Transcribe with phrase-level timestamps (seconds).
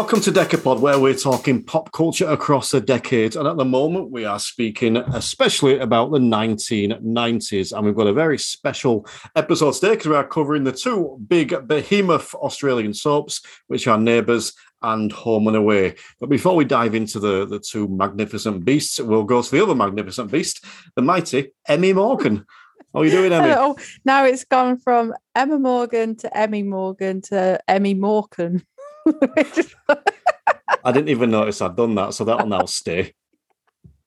[0.00, 3.36] Welcome to Decapod, where we're talking pop culture across the decades.
[3.36, 7.76] And at the moment, we are speaking especially about the 1990s.
[7.76, 11.68] And we've got a very special episode today because we are covering the two big
[11.68, 15.96] behemoth Australian soaps, which are Neighbours and Home and Away.
[16.18, 19.74] But before we dive into the, the two magnificent beasts, we'll go to the other
[19.74, 20.64] magnificent beast,
[20.96, 22.46] the mighty Emmy Morgan.
[22.94, 23.52] How are you doing, Emmy?
[23.52, 28.66] Oh, now it's gone from Emma Morgan to Emmy Morgan to Emmy Morgan.
[30.84, 33.14] I didn't even notice I'd done that, so that'll now stay.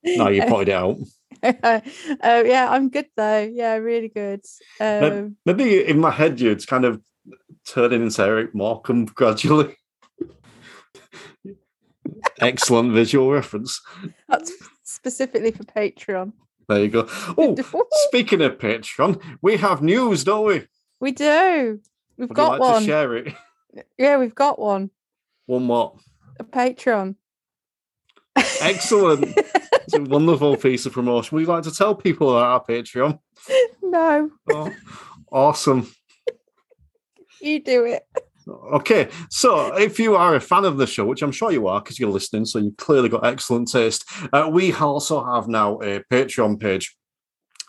[0.03, 0.97] Now you pointed it out.
[1.43, 1.81] uh,
[2.45, 3.49] yeah, I'm good though.
[3.51, 4.41] Yeah, really good.
[4.79, 7.01] Um, Maybe in my head, you'd kind of
[7.65, 9.75] turning into Eric Morecambe gradually.
[12.39, 13.81] Excellent visual reference.
[14.27, 14.51] That's
[14.83, 16.33] specifically for Patreon.
[16.67, 17.07] There you go.
[17.37, 17.55] Oh,
[18.07, 20.67] speaking of Patreon, we have news, don't we?
[20.99, 21.79] We do.
[22.17, 22.81] We've Would got you like one.
[22.81, 23.33] to share it?
[23.97, 24.89] Yeah, we've got one.
[25.45, 25.95] One what?
[26.39, 27.15] A Patreon.
[28.61, 29.25] Excellent.
[29.37, 31.37] it's a wonderful piece of promotion.
[31.37, 33.19] We'd like to tell people about our Patreon.
[33.81, 34.73] no, Oh,
[35.31, 35.91] awesome.
[37.41, 38.03] you do it.
[38.73, 41.79] Okay, so if you are a fan of the show, which I'm sure you are
[41.79, 46.03] because you're listening, so you've clearly got excellent taste, uh, we also have now a
[46.11, 46.95] Patreon page.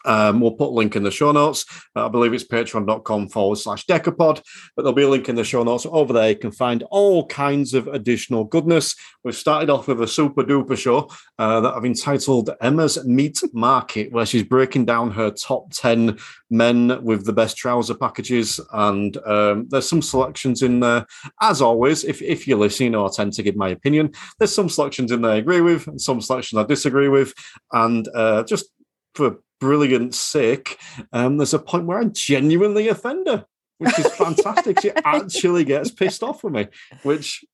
[0.05, 1.65] Um, we'll put a link in the show notes.
[1.97, 4.43] Uh, I believe it's patreon.com forward slash decapod,
[4.77, 5.87] but there'll be a link in the show notes.
[5.87, 8.95] Over there, you can find all kinds of additional goodness.
[9.23, 14.13] We've started off with a super duper show uh, that I've entitled Emma's Meat Market,
[14.13, 16.19] where she's breaking down her top 10
[16.51, 18.61] men with the best trouser packages.
[18.73, 21.07] And um, there's some selections in there.
[21.41, 24.69] As always, if, if you're listening, or I tend to give my opinion, there's some
[24.69, 27.33] selections in there I agree with, and some selections I disagree with.
[27.73, 28.67] And uh, just
[29.15, 30.79] for brilliant sake,
[31.13, 33.47] um, there's a point where I genuinely offend her,
[33.79, 34.81] which is fantastic.
[34.81, 36.69] she actually gets pissed off with me,
[37.03, 37.45] which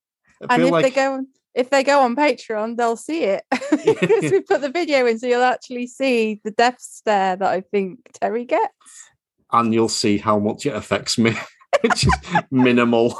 [0.47, 3.43] I And if like they go if they go on Patreon, they'll see it.
[3.71, 7.61] because we put the video in, so you'll actually see the death stare that I
[7.61, 8.71] think Terry gets.
[9.51, 11.35] and you'll see how much it affects me,
[11.89, 12.13] which is
[12.51, 13.15] minimal.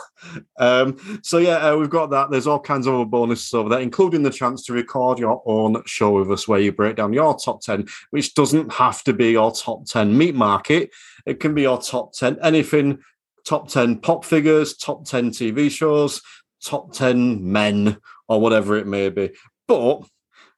[0.57, 2.29] Um, so yeah, uh, we've got that.
[2.29, 5.81] There's all kinds of other bonuses over there, including the chance to record your own
[5.85, 9.31] show with us, where you break down your top ten, which doesn't have to be
[9.31, 10.91] your top ten meat market.
[11.25, 12.99] It can be your top ten anything,
[13.45, 16.21] top ten pop figures, top ten TV shows,
[16.63, 17.97] top ten men,
[18.27, 19.31] or whatever it may be.
[19.67, 20.03] But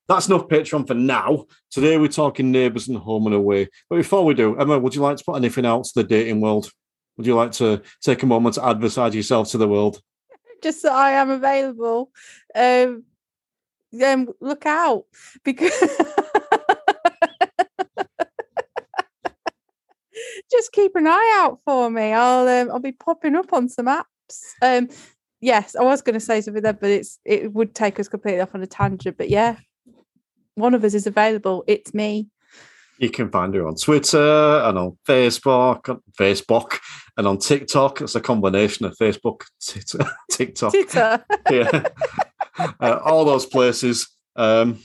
[0.10, 1.46] that's enough Patreon for now.
[1.72, 3.70] Today we're talking neighbours and home and away.
[3.90, 6.42] But before we do, Emma, would you like to put anything out to the dating
[6.42, 6.70] world?
[7.18, 10.02] Would you like to take a moment to advertise yourself to the world?
[10.64, 12.12] Just that I am available.
[12.56, 13.04] Um,
[13.92, 15.06] then look out
[15.44, 15.72] because
[20.52, 22.12] just keep an eye out for me.
[22.14, 24.06] I'll um, I'll be popping up on some apps.
[24.62, 24.90] Um,
[25.42, 28.42] yes, I was going to say something there, but it's it would take us completely
[28.42, 29.18] off on a tangent.
[29.18, 29.58] But yeah,
[30.56, 31.64] one of us is available.
[31.68, 32.30] It's me.
[33.04, 36.80] You can find her on Twitter and on Facebook, Facebook,
[37.18, 38.00] and on TikTok.
[38.00, 39.42] It's a combination of Facebook,
[40.32, 40.74] TikTok,
[41.52, 41.88] yeah,
[42.80, 44.08] uh, all those places.
[44.38, 44.80] Um,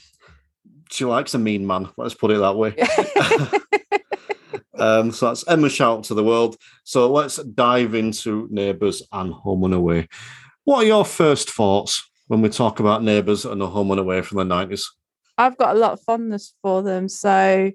[0.90, 1.90] she likes a mean man.
[1.96, 2.74] Let's put it that way.
[4.74, 6.56] um, so that's Emma shout to the world.
[6.82, 10.08] So let's dive into neighbours and home and away.
[10.64, 14.22] What are your first thoughts when we talk about neighbours and a home and away
[14.22, 14.90] from the nineties?
[15.38, 17.08] I've got a lot of fondness for them.
[17.08, 17.70] So,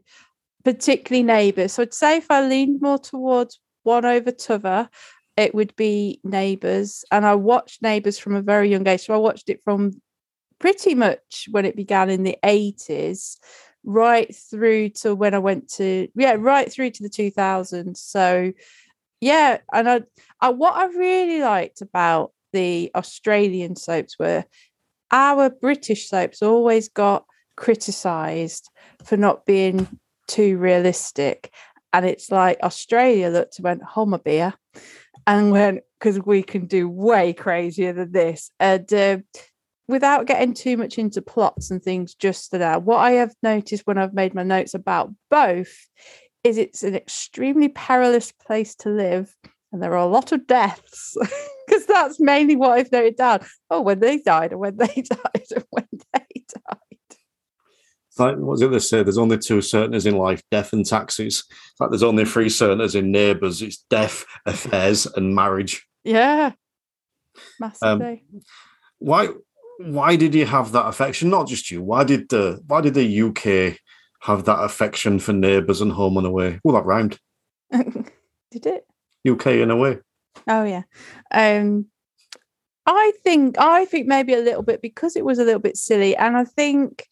[0.63, 1.73] particularly neighbours.
[1.73, 4.89] So, I'd say if I leaned more towards one over t'other,
[5.37, 7.03] it would be neighbours.
[7.11, 9.05] And I watched neighbours from a very young age.
[9.05, 10.01] So, I watched it from
[10.59, 13.37] pretty much when it began in the 80s,
[13.83, 17.97] right through to when I went to, yeah, right through to the 2000s.
[17.97, 18.53] So,
[19.19, 19.59] yeah.
[19.73, 20.01] And I,
[20.41, 24.45] I what I really liked about the Australian soaps were
[25.11, 28.69] our British soaps always got criticized
[29.03, 29.87] for not being
[30.27, 31.51] too realistic.
[31.91, 34.53] And it's like Australia looked and went, Homer beer,
[35.27, 38.49] and went, because we can do way crazier than this.
[38.59, 39.17] And uh,
[39.87, 43.97] without getting too much into plots and things just now, what I have noticed when
[43.97, 45.75] I've made my notes about both
[46.43, 49.33] is it's an extremely perilous place to live.
[49.71, 51.15] And there are a lot of deaths
[51.67, 53.45] because that's mainly what I've noted down.
[53.69, 56.77] Oh, when they died, and when they died, and when they died.
[58.17, 59.03] Like what was it they say?
[59.03, 61.43] There's only two certainties in life: death and taxes.
[61.49, 65.85] It's like there's only three certainties in neighbours: it's death, affairs, and marriage.
[66.03, 66.51] Yeah,
[67.59, 68.23] massively.
[68.99, 69.29] Why?
[69.79, 71.29] Why did you have that affection?
[71.29, 71.81] Not just you.
[71.81, 73.79] Why did the Why did the UK
[74.21, 76.59] have that affection for neighbours and home and away?
[76.63, 77.19] Well, that rhymed.
[77.71, 78.87] Did it?
[79.27, 79.99] UK and away.
[80.47, 80.83] Oh yeah.
[81.31, 81.87] Um
[82.85, 86.15] I think I think maybe a little bit because it was a little bit silly,
[86.15, 87.05] and I think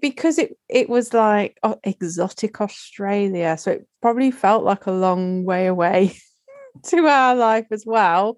[0.00, 5.44] because it it was like oh, exotic Australia, so it probably felt like a long
[5.44, 6.16] way away
[6.84, 8.36] to our life as well.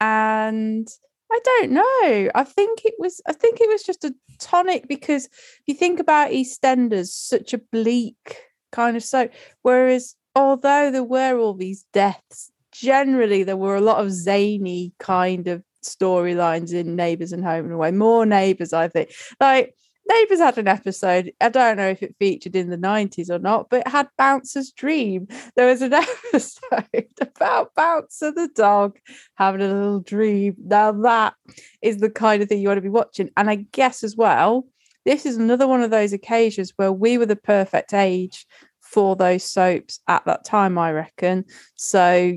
[0.00, 0.88] And
[1.32, 2.30] I don't know.
[2.34, 3.20] I think it was.
[3.26, 7.60] I think it was just a tonic because if you think about EastEnders, such a
[7.72, 8.38] bleak
[8.72, 9.28] kind of so.
[9.62, 15.48] Whereas, although there were all these deaths, generally there were a lot of zany kind
[15.48, 17.90] of storylines in Neighbours and Home and Away.
[17.90, 19.10] More Neighbours, I think.
[19.40, 19.74] Like
[20.08, 21.32] Neighbours had an episode.
[21.40, 24.70] I don't know if it featured in the 90s or not, but it had Bouncer's
[24.70, 25.26] Dream.
[25.56, 25.92] There was an
[26.32, 28.98] episode about Bouncer the dog
[29.34, 30.54] having a little dream.
[30.64, 31.34] Now, that
[31.82, 33.30] is the kind of thing you want to be watching.
[33.36, 34.66] And I guess as well,
[35.04, 38.46] this is another one of those occasions where we were the perfect age
[38.80, 41.44] for those soaps at that time, I reckon.
[41.74, 42.32] So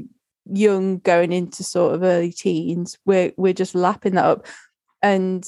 [0.51, 4.45] young going into sort of early teens, we're we're just lapping that up.
[5.01, 5.47] And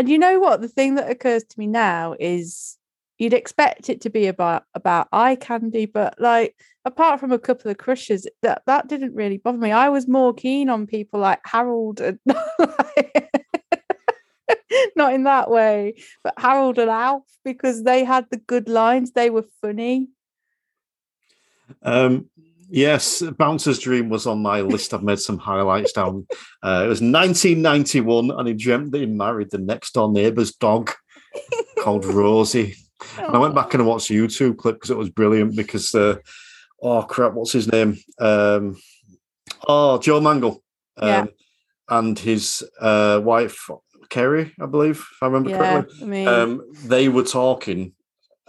[0.00, 0.62] and you know what?
[0.62, 2.78] The thing that occurs to me now is
[3.18, 6.56] you'd expect it to be about about eye candy, but like
[6.86, 9.72] apart from a couple of crushes, that that didn't really bother me.
[9.72, 12.18] I was more keen on people like Harold and
[14.96, 19.12] not in that way, but Harold and Alf because they had the good lines.
[19.12, 20.08] They were funny.
[21.82, 22.30] Um,
[22.72, 24.94] Yes, Bouncer's Dream was on my list.
[24.94, 26.26] I've made some highlights down.
[26.62, 30.92] Uh, it was 1991, and he dreamt that he married the next door neighbour's dog
[31.80, 32.76] called Rosie.
[33.18, 35.56] And I went back and watched the YouTube clip because it was brilliant.
[35.56, 36.18] Because, uh,
[36.80, 37.98] oh crap, what's his name?
[38.20, 38.76] Um,
[39.66, 40.62] oh, Joe Mangel.
[40.96, 41.26] Um, yeah.
[41.88, 43.68] And his uh, wife,
[44.10, 46.02] Kerry, I believe, if I remember yeah, correctly.
[46.02, 46.28] I mean...
[46.28, 47.94] um, they were talking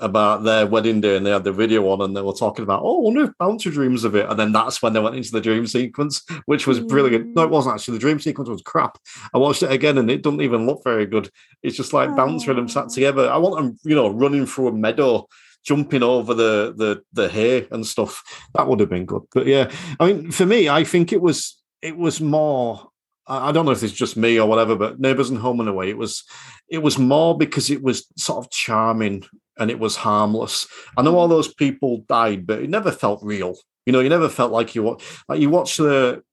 [0.01, 2.81] about their wedding day and they had the video on and they were talking about,
[2.83, 4.29] oh, I wonder if Bouncer dreams of it.
[4.29, 7.35] And then that's when they went into the dream sequence, which was brilliant.
[7.35, 7.51] No, it mm.
[7.51, 7.97] wasn't actually.
[7.97, 8.97] The dream sequence was crap.
[9.33, 11.29] I watched it again and it doesn't even look very good.
[11.63, 13.29] It's just like Bouncer and them sat together.
[13.29, 15.27] I want them, you know, running through a meadow,
[15.63, 18.23] jumping over the the the hay and stuff.
[18.55, 19.23] That would have been good.
[19.33, 22.91] But yeah, I mean, for me, I think it was it was more
[23.27, 25.89] I don't know if it's just me or whatever, but Neighbours and Home and Away,
[25.89, 26.23] it was
[26.67, 29.23] it was more because it was sort of charming
[29.57, 30.67] and it was harmless.
[30.97, 33.55] I know all those people died, but it never felt real.
[33.85, 36.23] You know, you never felt like you like you watch the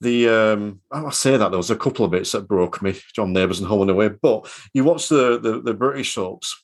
[0.00, 3.32] the um I say that there was a couple of bits that broke me, John
[3.32, 6.56] Neighbours and Home and Away, but you watch the the, the British soaps,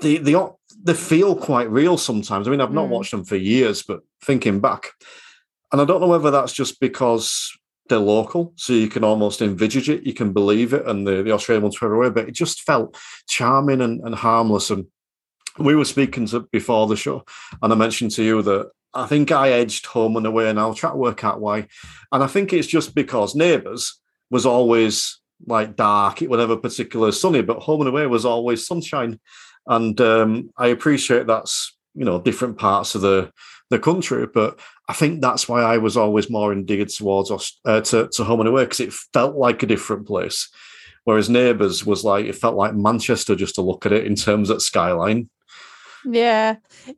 [0.00, 0.34] they they
[0.82, 2.46] they feel quite real sometimes.
[2.46, 2.90] I mean, I've not mm.
[2.90, 4.90] watched them for years, but thinking back,
[5.72, 7.56] and I don't know whether that's just because
[7.88, 11.32] they're local, so you can almost envisage it, you can believe it, and the, the
[11.32, 12.96] Australian ones were away, but it just felt
[13.28, 14.70] charming and, and harmless.
[14.70, 14.86] And
[15.58, 17.24] we were speaking to, before the show,
[17.62, 20.74] and I mentioned to you that I think I edged home and away, and I'll
[20.74, 21.66] try to work out why.
[22.12, 27.12] And I think it's just because Neighbours was always like dark, it was never particularly
[27.12, 29.20] sunny, but home and away was always sunshine.
[29.66, 33.32] And um, I appreciate that's you know different parts of the
[33.70, 34.26] the country.
[34.26, 38.24] But I think that's why I was always more endeared towards us uh, to, to
[38.24, 40.50] home and away because it felt like a different place.
[41.04, 44.50] Whereas Neighbours was like it felt like Manchester just to look at it in terms
[44.50, 45.28] of skyline.
[46.04, 46.56] Yeah,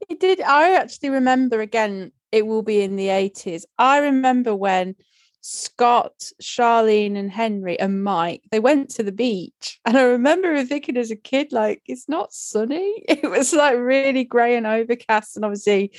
[0.09, 0.41] it did.
[0.41, 2.13] I actually remember again.
[2.33, 3.65] It will be in the eighties.
[3.79, 4.97] I remember when
[5.41, 10.97] Scott, Charlene, and Henry and Mike they went to the beach, and I remember thinking
[10.97, 13.05] as a kid, like it's not sunny.
[13.09, 15.93] It was like really grey and overcast, and obviously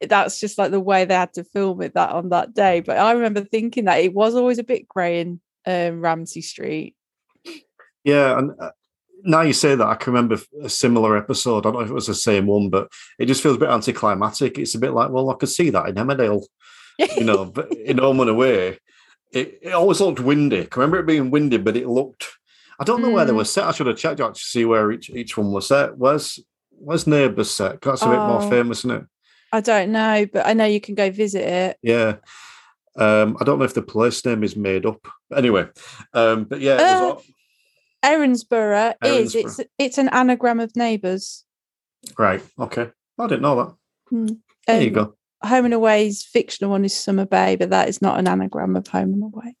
[0.00, 2.80] that's just like the way they had to film it that on that day.
[2.80, 6.96] But I remember thinking that it was always a bit grey in um, Ramsay Street.
[8.02, 8.70] Yeah, and uh,
[9.24, 11.58] now you say that, I can remember a similar episode.
[11.58, 13.70] I don't know if it was the same one, but it just feels a bit
[13.70, 14.58] anticlimactic.
[14.58, 16.44] It's a bit like, well, I could see that in Emmerdale,
[17.16, 18.78] you know, but in Home and Away,
[19.32, 20.62] it, it always looked windy.
[20.62, 22.26] I remember it being windy, but it looked.
[22.78, 23.14] I don't know mm.
[23.14, 23.64] where they were set.
[23.64, 25.96] I should have checked out to see where each each one was set.
[25.98, 27.82] Where's Where's Neighbours set?
[27.82, 28.10] That's a oh.
[28.10, 28.50] bit more oh.
[28.50, 29.04] famous, isn't it?
[29.52, 31.76] I don't know, but I know you can go visit it.
[31.82, 32.16] Yeah.
[32.96, 35.06] Um, I don't know if the place name is made up.
[35.34, 35.68] Anyway,
[36.14, 37.16] um, but yeah, uh,
[38.04, 41.44] Erinsborough is it's it's an anagram of neighbours.
[42.18, 42.42] Right.
[42.58, 42.90] Okay.
[43.18, 43.74] I didn't know that.
[44.08, 44.34] Hmm.
[44.66, 45.14] There um, you go.
[45.42, 48.86] Home and Away's fictional one is Summer Bay, but that is not an anagram of
[48.88, 49.56] Home and Away.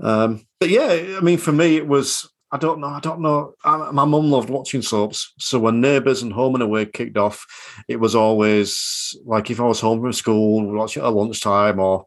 [0.00, 2.86] Um, but yeah, I mean, for me, it was I don't know.
[2.86, 3.54] I don't know.
[3.64, 5.32] I, my mum loved watching soaps.
[5.40, 7.44] So when Neighbours and Home and Away kicked off,
[7.88, 11.80] it was always like if I was home from school, we'd watch it at lunchtime,
[11.80, 12.06] or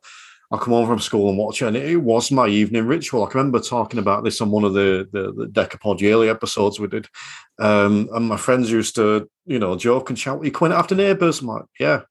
[0.49, 1.67] I'll come home from school and watch it.
[1.67, 3.25] And it, it, was my evening ritual.
[3.25, 6.79] I can remember talking about this on one of the the, the Decapod yearly episodes
[6.79, 7.07] we did.
[7.59, 10.95] Um, and my friends used to, you know, joke and shout, "Are you coming after
[10.95, 12.01] Neighbours?" I'm like, "Yeah,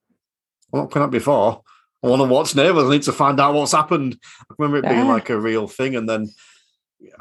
[0.71, 1.63] I'm not coming out before."
[2.03, 2.85] I want to watch Neighbours.
[2.85, 4.19] I need to find out what's happened.
[4.23, 5.13] I remember it being Yeah.
[5.13, 6.29] like a real thing, and then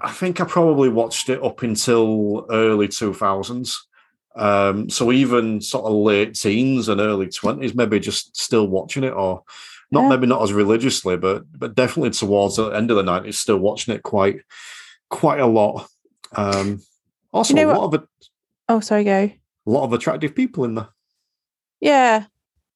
[0.02, 3.86] I think I probably watched it up until early two thousands.
[4.34, 9.14] Um, so even sort of late teens and early twenties, maybe just still watching it,
[9.14, 9.44] or
[9.90, 10.08] not Yeah.
[10.10, 13.94] maybe not as religiously, but but definitely towards the end of the nineties, still watching
[13.94, 14.40] it quite
[15.10, 15.86] quite a lot.
[16.32, 16.80] Um,
[17.32, 18.08] also, know a what- of
[18.68, 19.12] Oh, sorry, go.
[19.30, 20.88] a lot of attractive people in there.
[21.80, 22.24] Yeah.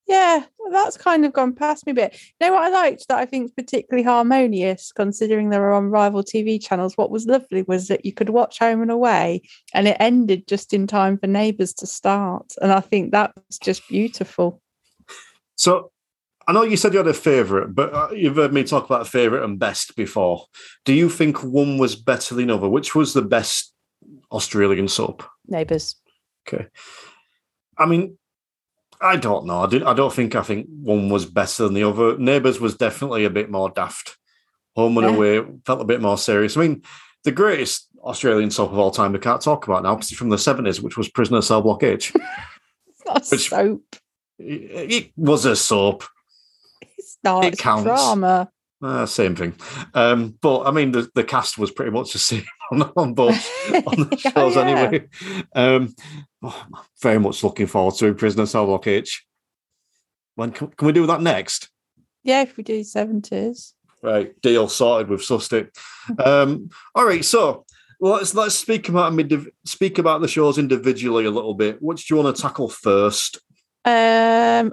[0.07, 2.15] Yeah, that's kind of gone past me a bit.
[2.41, 5.85] You know what I liked that I think is particularly harmonious, considering there are on
[5.91, 6.97] rival TV channels?
[6.97, 10.73] What was lovely was that you could watch Home and Away and it ended just
[10.75, 12.55] in time for Neighbours to start.
[12.61, 14.61] And I think that was just beautiful.
[15.55, 15.93] So
[16.49, 19.07] I know you said you had a favourite, but uh, you've heard me talk about
[19.07, 20.47] favourite and best before.
[20.85, 22.69] Do you think one was better than the other?
[22.69, 23.73] Which was the best
[24.33, 25.23] Australian soap?
[25.47, 25.97] Neighbours.
[26.49, 26.67] Okay.
[27.79, 28.17] I mean,
[29.01, 29.61] I don't know.
[29.61, 32.19] I, did, I don't think I think one was better than the other.
[32.19, 34.17] Neighbours was definitely a bit more daft.
[34.77, 35.15] Home and Yeah.
[35.17, 36.57] Away felt a bit more serious.
[36.57, 36.83] I mean,
[37.25, 40.31] the greatest Australian soap of all time we can't talk about now because it's from
[40.31, 42.13] the 70s, which was Prisoner Cell Block H.
[42.89, 43.97] It's not Which- soap.
[44.39, 46.05] it, it was a soap.
[47.59, 47.85] Counts.
[47.85, 48.51] drama.
[48.83, 49.55] Uh, same thing.
[49.93, 53.35] Um, but I mean, the, the cast was pretty much the same on, on both
[53.87, 54.63] on the Oh, shows yeah.
[54.63, 55.09] anyway.
[55.55, 55.95] Um,
[56.43, 56.65] oh,
[57.03, 59.25] very much looking forward to Prisoner Cell Block H.
[60.37, 61.69] When can, can we do that next?
[62.23, 63.73] Yeah, if we do 70s.
[64.03, 65.11] Right, deal sorted.
[65.11, 65.77] We've sussed it.
[66.19, 67.67] Um, all right, so
[68.01, 69.13] let's let's speak about
[69.67, 71.83] speak about the shows individually a little bit.
[71.83, 73.41] Which do you want to tackle first?
[73.85, 74.73] Um,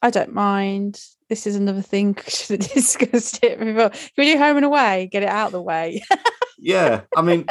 [0.00, 1.00] I don't mind.
[1.34, 2.14] This is another thing.
[2.14, 3.90] Have discussed it before.
[3.90, 5.08] Can we do home and away?
[5.10, 6.00] Get it out of the way.
[6.56, 7.46] Yeah, I mean,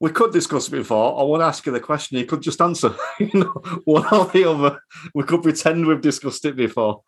[0.00, 1.20] we could discuss it before.
[1.20, 2.18] I want to ask you the question.
[2.18, 3.52] You could just answer, you know,
[3.84, 4.80] one or the other.
[5.14, 7.02] We could pretend we've discussed it before.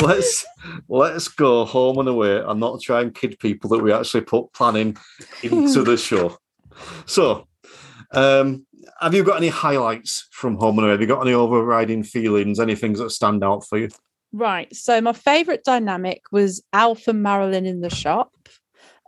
[0.00, 0.46] Let's
[0.88, 4.52] let's go home and away and not try and kid people that we actually put
[4.52, 4.96] planning
[5.42, 6.38] into the show.
[7.06, 7.48] So,
[8.12, 8.64] um,
[9.00, 10.92] have you got any highlights from home and away?
[10.92, 12.60] Have you got any overriding feelings?
[12.60, 13.88] Any things that stand out for you?
[14.32, 14.74] Right.
[14.74, 18.32] So my favourite dynamic was Alf and Marilyn in the shop.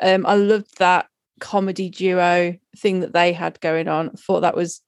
[0.01, 1.07] Um, I loved that
[1.41, 4.11] comedy duo thing that they had going on.
[4.11, 4.81] I thought that was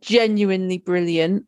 [0.00, 1.46] genuinely brilliant.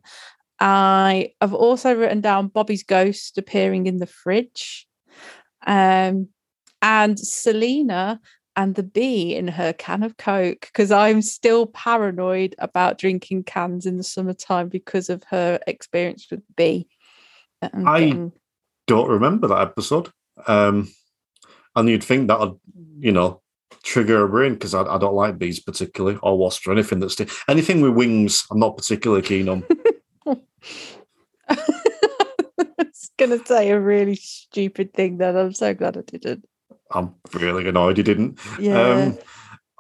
[0.61, 4.87] I have also written down Bobby's ghost appearing in the fridge.
[5.67, 6.29] Um,
[6.81, 8.21] and Selina
[8.57, 13.85] and the bee in her can of Coke because I'm still paranoid about drinking cans
[13.85, 16.89] in the summertime because of her experience with the bee.
[17.73, 18.33] And I- getting-
[18.87, 20.11] Don't remember that episode.
[20.47, 20.89] Um,
[21.77, 22.59] and you'd think that would,
[22.99, 23.41] you know,
[23.83, 27.21] trigger a brain because I, I don't like bees particularly or wasps or anything that's
[27.49, 28.45] anything with wings.
[28.51, 29.65] I'm not particularly keen on.
[31.49, 31.57] I
[32.79, 36.47] was gonna say a really stupid thing that I'm so glad I didn't.
[36.91, 38.39] I'm really annoyed you didn't.
[38.59, 39.15] Yeah.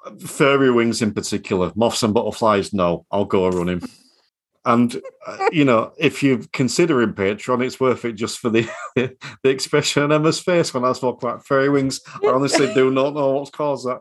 [0.07, 2.73] Um, furry wings in particular, moths and butterflies.
[2.73, 3.83] No, I'll go running.
[4.65, 9.17] And uh, you know, if you're considering Patreon, it's worth it just for the the
[9.49, 12.01] expression on Emma's face when I spoke about fairy wings.
[12.23, 14.01] I honestly do not know what's caused that.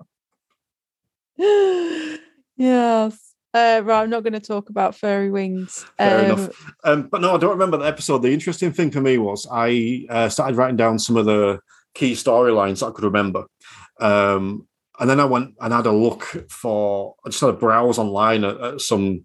[2.57, 3.19] yes.
[3.55, 5.85] Uh, right, I'm not going to talk about furry wings.
[5.97, 6.73] Fair Um, enough.
[6.83, 8.23] Um, but no, I don't remember the episode.
[8.23, 11.59] The interesting thing for me was I uh, started writing down some of the
[11.93, 13.45] key storylines I could remember.
[13.99, 14.67] Um,
[14.99, 18.43] and then I went and had a look for, I just had a browse online
[18.43, 19.23] at, at some,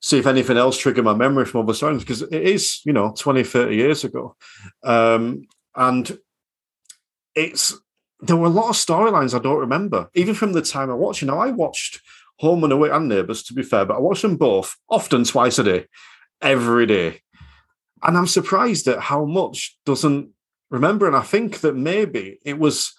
[0.00, 3.14] see if anything else triggered my memory from other storylines, because it is, you know,
[3.16, 4.34] 20, 30 years ago.
[4.82, 6.18] Um, and
[7.34, 7.78] it's,
[8.20, 11.22] there were a lot of storylines I don't remember, even from the time I watched.
[11.22, 12.00] You know, I watched
[12.38, 15.58] Home and Away and Neighbours, to be fair, but I watched them both often twice
[15.58, 15.86] a day,
[16.40, 17.20] every day.
[18.02, 20.30] And I'm surprised at how much doesn't
[20.70, 21.06] remember.
[21.06, 22.94] And I think that maybe it was,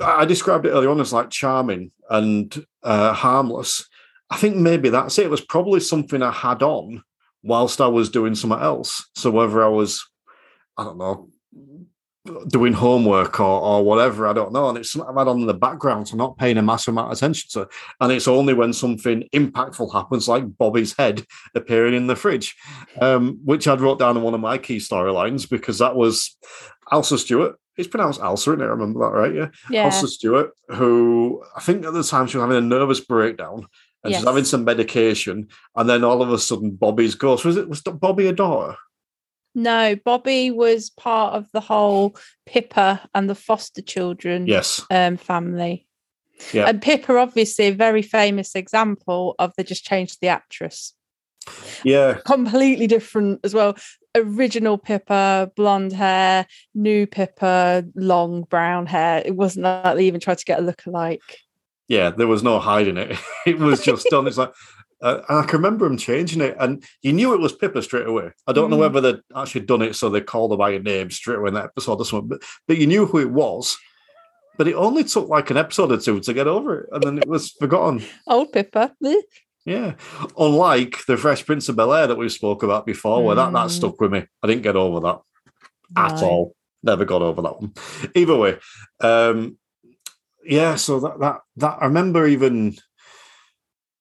[0.00, 3.86] I described it earlier on as like charming and uh, harmless.
[4.32, 5.26] I think maybe that's it.
[5.26, 7.04] It was probably something I had on
[7.42, 9.06] whilst I was doing something else.
[9.14, 10.08] So whether I was,
[10.78, 11.28] I don't know,
[12.48, 14.70] doing homework or, or whatever, I don't know.
[14.70, 16.94] And it's something I've had on in the background, so I'm not paying a massive
[16.94, 17.68] amount of attention to.
[18.00, 22.56] And it's only when something impactful happens, like Bobby's head appearing in the fridge,
[23.02, 26.38] um, which I'd wrote down in one of my key storylines because that was
[26.90, 27.58] Ailsa Stewart.
[27.76, 28.64] It's pronounced Ailsa, isn't it?
[28.64, 29.48] I remember that right, yeah.
[29.68, 29.90] yeah.
[29.90, 33.66] Ailsa Stewart, who I think at the time she was having a nervous breakdown
[34.04, 34.20] and Yes.
[34.20, 37.44] she's having some medication, and then all of a sudden Bobby's ghost.
[37.44, 38.76] Was it was Bobby a daughter?
[39.54, 42.16] No, Bobby was part of the whole
[42.46, 44.80] Pippa and the foster children Yes.
[44.90, 45.86] um, family.
[46.52, 46.68] Yeah.
[46.68, 50.94] And Pippa, obviously, a very famous example of they just changed the actress.
[51.84, 53.76] Yeah, completely different as well.
[54.14, 59.22] Original Pippa, blonde hair, new Pippa, long brown hair.
[59.24, 61.38] It wasn't like they even tried to get a look alike.
[61.92, 63.18] Yeah, there was no hiding it.
[63.46, 64.26] It was just done.
[64.26, 64.52] It's like,
[65.02, 68.06] uh, and I can remember him changing it, and you knew it was Pippa straight
[68.06, 68.30] away.
[68.46, 68.84] I don't know Mm.
[68.92, 71.54] whether they'd actually done it so they called her by her name straight away in
[71.54, 73.76] that episode or something, but, but you knew who it was.
[74.56, 77.18] But it only took like an episode or two to get over it, and then
[77.18, 78.02] it was forgotten.
[78.26, 78.92] Old Pippa.
[79.66, 79.94] Yeah.
[80.38, 83.66] Unlike the Fresh Prince of Bel Air that we spoke about before, where that, that
[83.66, 83.70] Mm.
[83.70, 84.24] stuck with me.
[84.42, 85.18] I didn't get over that
[85.96, 86.54] at all.
[86.82, 87.72] Never got over that one.
[88.14, 88.58] Either way.
[89.00, 89.58] Um
[90.44, 92.76] yeah, so that that that I remember even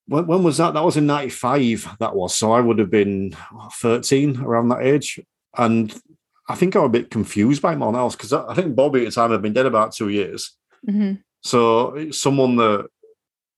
[0.08, 0.74] when, when was that?
[0.74, 2.36] That was in 95, that was.
[2.36, 3.36] So I would have been
[3.80, 5.20] 13 around that age.
[5.58, 5.94] And
[6.50, 9.06] I think I was a bit confused by everyone else because I think Bobby at
[9.06, 10.58] the time had been dead about two years.
[10.88, 11.22] Mhm.
[11.44, 12.88] So it's someone that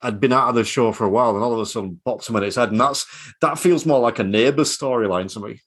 [0.01, 2.29] had been out of the show for a while, and all of a sudden pops
[2.29, 3.05] him in its head, and that's
[3.41, 5.61] that feels more like a neighbours storyline to me.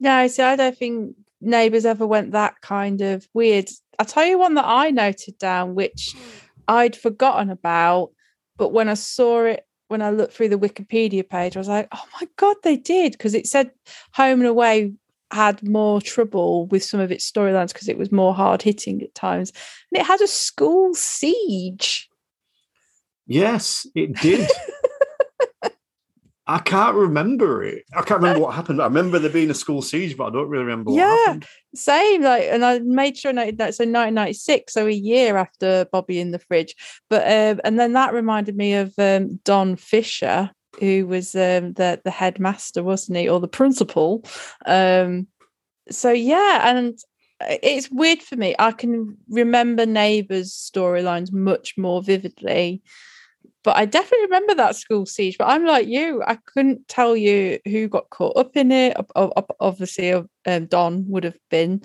[0.00, 3.68] No, see, I don't think neighbours ever went that kind of weird.
[3.98, 6.22] I'll tell you one that I noted down, which hmm.
[6.68, 8.10] I'd forgotten about,
[8.56, 11.88] but when I saw it, when I looked through the Wikipedia page, I was like,
[11.92, 13.12] oh my God, they did.
[13.12, 13.72] Because it said
[14.12, 14.92] Home and Away
[15.32, 19.14] had more trouble with some of its storylines because it was more hard hitting at
[19.14, 19.52] times.
[19.90, 22.08] And it had a school siege.
[23.26, 24.48] Yes, it did.
[26.50, 27.84] I can't remember it.
[27.92, 28.82] I can't remember what happened.
[28.82, 31.16] I remember there being a school siege, but I don't really remember what Yeah.
[31.26, 31.46] happened.
[31.76, 33.76] Same, like, and I made sure I noted that.
[33.76, 36.74] So 1996, so a year after Bobby in the fridge.
[37.08, 42.00] But um, and then that reminded me of um, Don Fisher, who was um, the
[42.04, 44.24] the headmaster, wasn't he, or the principal?
[44.66, 45.28] Um,
[45.88, 46.98] so yeah, and
[47.40, 48.56] uh, it's weird for me.
[48.58, 52.82] I can remember Neighbours storylines much more vividly.
[53.62, 55.36] But I definitely remember that school siege.
[55.38, 58.96] But I'm like you, I couldn't tell you who got caught up in it.
[58.96, 61.82] Ob- ob- Obviously, um, Don would have been.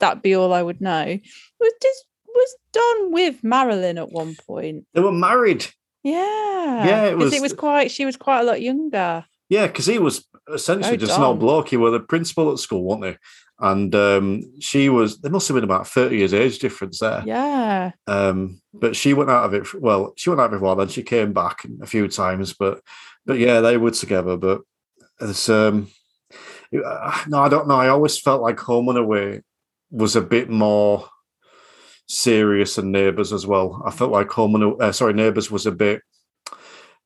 [0.00, 1.18] That'd be all I would know.
[1.60, 4.86] Was this, was Don with Marilyn at one point?
[4.92, 5.66] They were married.
[6.02, 7.90] Yeah, Yeah, it was- It was quite.
[7.90, 9.24] She was quite a lot younger.
[9.54, 11.68] Yeah, because he was essentially Oh, just an old bloke.
[11.68, 13.16] He was the principal at school, weren't they?
[13.60, 14.26] And um,
[14.60, 15.20] she was.
[15.20, 17.22] There must have been about thirty years age difference there.
[17.24, 19.72] Yeah, Um, but she went out of it.
[19.80, 20.74] Well, she went out of it while.
[20.76, 22.52] Then she came back a few times.
[22.52, 22.80] But
[23.24, 24.36] but yeah, they were together.
[24.36, 24.62] But
[25.20, 25.88] it's um,
[26.74, 27.76] uh, no, I don't know.
[27.76, 29.42] I always felt like Home and Away
[29.90, 31.08] was a bit more
[32.08, 33.82] serious than Neighbours as well.
[33.86, 36.02] I felt like Home and uh, sorry, Neighbours was a bit.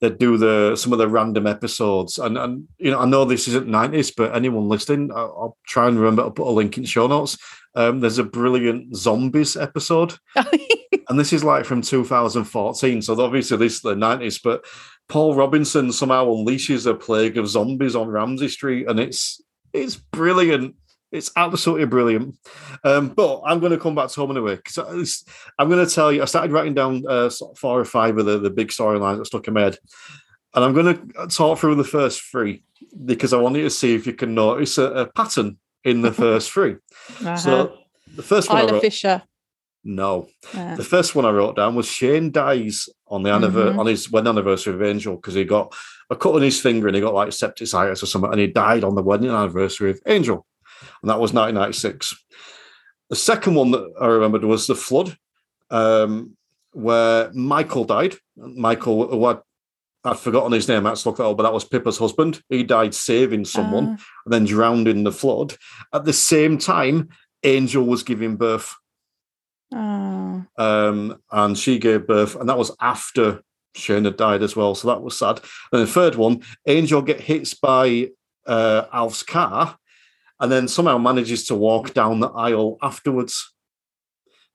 [0.01, 3.49] They'd do the some of the random episodes, and and you know I know this
[3.49, 6.85] isn't nineties, but anyone listening, I'll, I'll try and remember to put a link in
[6.85, 7.37] show notes.
[7.75, 10.15] Um, there's a brilliant zombies episode
[11.09, 13.03] and this is like from 2014.
[13.03, 14.65] So obviously this is the 90s, but
[15.09, 19.41] Paul Robinson somehow unleashes a plague of zombies on Ramsay Street, and it's
[19.73, 20.75] it's brilliant.
[21.11, 22.37] It's absolutely brilliant.
[22.85, 25.25] Um, but I'm going to come back to Home and Away because
[25.59, 26.21] I'm going to tell you.
[26.23, 29.49] I started writing down uh, four or five of the, the big storylines that stuck
[29.49, 29.79] in my head,
[30.55, 32.63] and I'm going to talk through the first three
[33.07, 36.13] because I want you to see if you can notice a, a pattern in the
[36.25, 36.73] first three.
[37.21, 37.37] uh-huh.
[37.37, 37.79] So
[38.15, 39.23] the first one, I wrote, Fisher.
[39.85, 43.79] no, Uh, the first one I wrote down was Shane dies on the anniversary Mhm.
[43.79, 45.75] on his wedding anniversary of Angel because he got
[46.11, 48.85] a cut on his finger and he got like septicemia or something, and he died
[48.85, 50.45] on the wedding anniversary of Angel,
[51.03, 52.15] and that was 1996.
[53.11, 55.17] The second one that I remembered was the flood,
[55.71, 56.37] um,
[56.73, 58.17] where Michael died.
[58.37, 59.39] Michael, who I'd,
[60.05, 60.87] I'd forgotten his name.
[60.87, 62.43] I had to look that up, but that was Pippa's husband.
[62.49, 65.57] He died saving someone ah, and then drowned in the flood.
[65.93, 67.09] At the same time,
[67.43, 68.75] Angel was giving birth
[69.75, 73.43] oh, um, and she gave birth, and that was after
[73.75, 74.75] Shane had died as well.
[74.75, 75.41] So that was sad.
[75.73, 78.11] And the third one, Angel get hit by
[78.47, 79.78] uh, Alf's car,
[80.41, 83.53] and then somehow manages to walk down the aisle afterwards.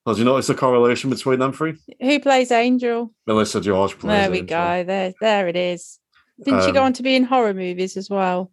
[0.06, 1.76] Have you noticed the correlation between them three?
[2.02, 3.14] who plays Angel?
[3.26, 4.10] Melissa George plays.
[4.20, 4.58] There we Angel.
[4.58, 4.84] go.
[4.84, 6.00] There, there it is.
[6.44, 8.52] Didn't she go Um, on to be in horror movies as well?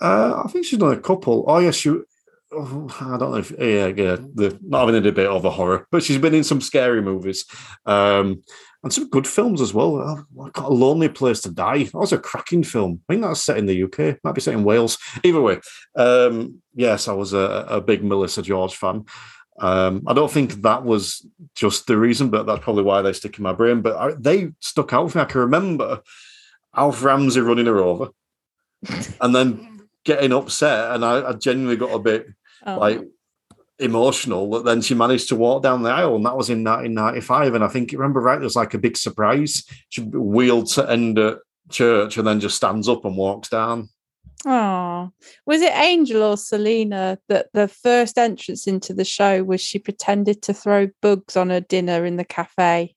[0.00, 1.44] Uh, I think she's done a couple.
[1.46, 1.90] Oh yes, she.
[2.52, 4.16] oh, I don't know if yeah, yeah.
[4.34, 7.44] The, not having a debate over horror, but she's been in some scary movies,
[7.84, 8.42] um,
[8.82, 9.96] and some good films as well.
[9.96, 11.84] Oh, I got a lonely place to die.
[11.84, 13.00] That was a cracking film.
[13.08, 14.18] I think that's set in the UK.
[14.22, 14.98] Might be set in Wales.
[15.24, 15.60] Either way,
[15.96, 19.04] um, yes, I was a, a big Melissa George fan.
[19.60, 23.38] Um, I don't think that was just the reason, but that's probably why they stick
[23.38, 23.82] in my brain.
[23.82, 25.22] But I, they stuck out for me.
[25.22, 26.00] I can remember
[26.76, 28.10] Alf Ramsey running her over,
[29.20, 32.28] and then getting upset, and I, I genuinely got a bit
[32.66, 33.00] Oh, like
[33.78, 37.54] emotional that then she managed to walk down the aisle, and that was in 1995.
[37.54, 39.64] And I think, remember right, there was like a big surprise.
[39.88, 41.38] She wheeled to end at
[41.70, 43.88] church and then just stands up and walks down.
[44.46, 45.10] Oh,
[45.46, 50.42] was it Angel or Selina that the first entrance into the show was she pretended
[50.42, 52.94] to throw bugs on her dinner in the cafe,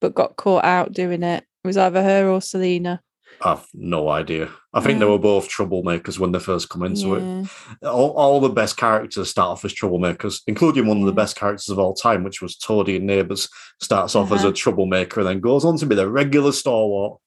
[0.00, 1.44] but got caught out doing it?
[1.64, 3.00] It was either her or Selina.
[3.42, 4.50] I've no idea.
[4.72, 7.48] I think they were both troublemakers when they first come into it.
[7.82, 11.68] All, all the best characters start off as troublemakers, including one of the best characters
[11.68, 13.48] of all time, which was Toadie in Neighbours.
[13.80, 14.48] Starts off as Uh-huh.
[14.48, 17.20] a troublemaker and then goes on to be the regular stalwart.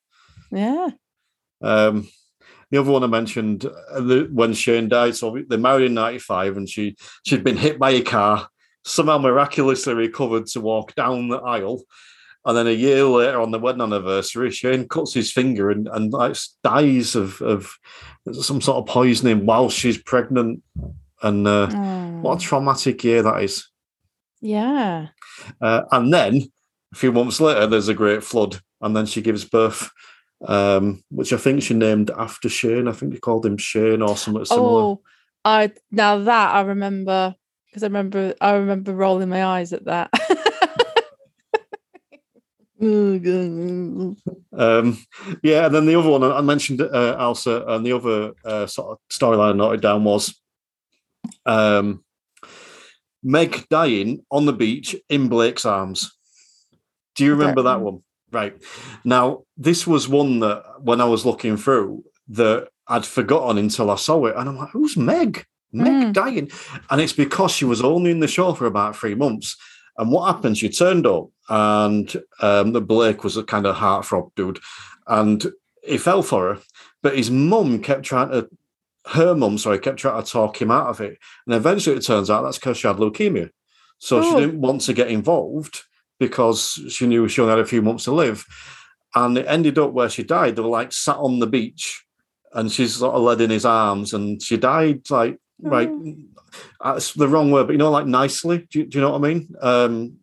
[0.52, 0.89] Yeah.
[1.62, 2.08] Um,
[2.72, 6.58] the other one I mentioned uh, the, when Shane died, so they married in '95,
[6.58, 8.50] and she she'd been hit by a car,
[8.84, 11.82] somehow miraculously recovered to walk down the aisle,
[12.48, 16.12] and then a year later on the wedding anniversary, Shane cuts his finger and and
[16.12, 17.78] like dies of of
[18.42, 20.64] some sort of poisoning while she's pregnant,
[21.22, 21.68] and uh,
[22.22, 23.68] what Oh, a traumatic year that is.
[24.42, 25.08] yeah.
[25.62, 26.42] Uh, and then
[26.94, 29.90] a few months later, there's a great flood, and then she gives birth,
[30.48, 32.88] um, which I think she named after Shane.
[32.88, 34.82] I think they called him Shane or something similar.
[34.84, 35.02] Oh,
[35.46, 37.36] I now that I remember
[37.68, 40.10] because I remember I remember rolling my eyes at that.
[44.58, 44.98] Um,
[45.44, 48.92] yeah, and then the other one I mentioned, uh, Ailsa, and the other uh, sort
[48.92, 50.36] of storyline I noted down was
[51.46, 52.04] um,
[53.24, 56.12] Meg dying on the beach in Blake's arms.
[57.16, 58.04] Do you remember that one?
[58.32, 58.62] Right.
[59.04, 63.96] Now, this was one that when I was looking through that I'd forgotten until I
[63.96, 65.46] saw it, and I'm like, "Who's Meg?
[65.72, 66.13] Meg Mm.
[66.13, 66.52] dying?"
[66.90, 69.56] And it's because she was only in the show for about three months.
[69.98, 70.62] And what happens?
[70.62, 74.60] You turned up, and um, the Blake was a kind of heartthrob dude,
[75.08, 75.44] and
[75.84, 76.62] he fell for her.
[77.02, 78.50] But his mum kept trying to,
[79.08, 81.18] her mum, sorry, kept trying to talk him out of it.
[81.46, 83.50] And eventually, it turns out that's because she had leukemia,
[83.98, 84.40] so she Oh.
[84.40, 85.84] didn't want to get involved
[86.20, 88.46] because she knew she only had a few months to live.
[89.16, 90.56] And it ended up where she died.
[90.56, 92.04] They were like sat on the beach,
[92.54, 95.89] and she's sort of led in his arms, and she died like right.
[96.84, 98.67] That's the wrong word, but you know, like nicely.
[98.70, 99.56] Do you, do you know what I mean?
[99.62, 100.17] Um,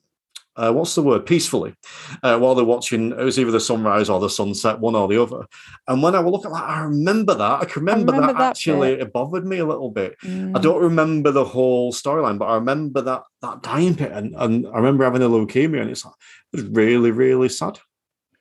[0.57, 1.27] uh, what's the word?
[1.27, 1.75] Peacefully.
[2.23, 5.21] Uh, while they're watching, it was either the sunrise or the sunset, one or the
[5.21, 5.47] other.
[5.89, 7.63] And when I would look at that, I remember that.
[7.63, 8.93] I can remember, remember that, that actually.
[8.93, 10.15] It bothered me a little bit.
[10.23, 10.63] I Mm.
[10.63, 14.77] don't remember the whole storyline, but I remember that that dying bit, and, and I
[14.77, 16.15] remember having a leukemia, and it's like,
[16.53, 17.81] it was really, really sad,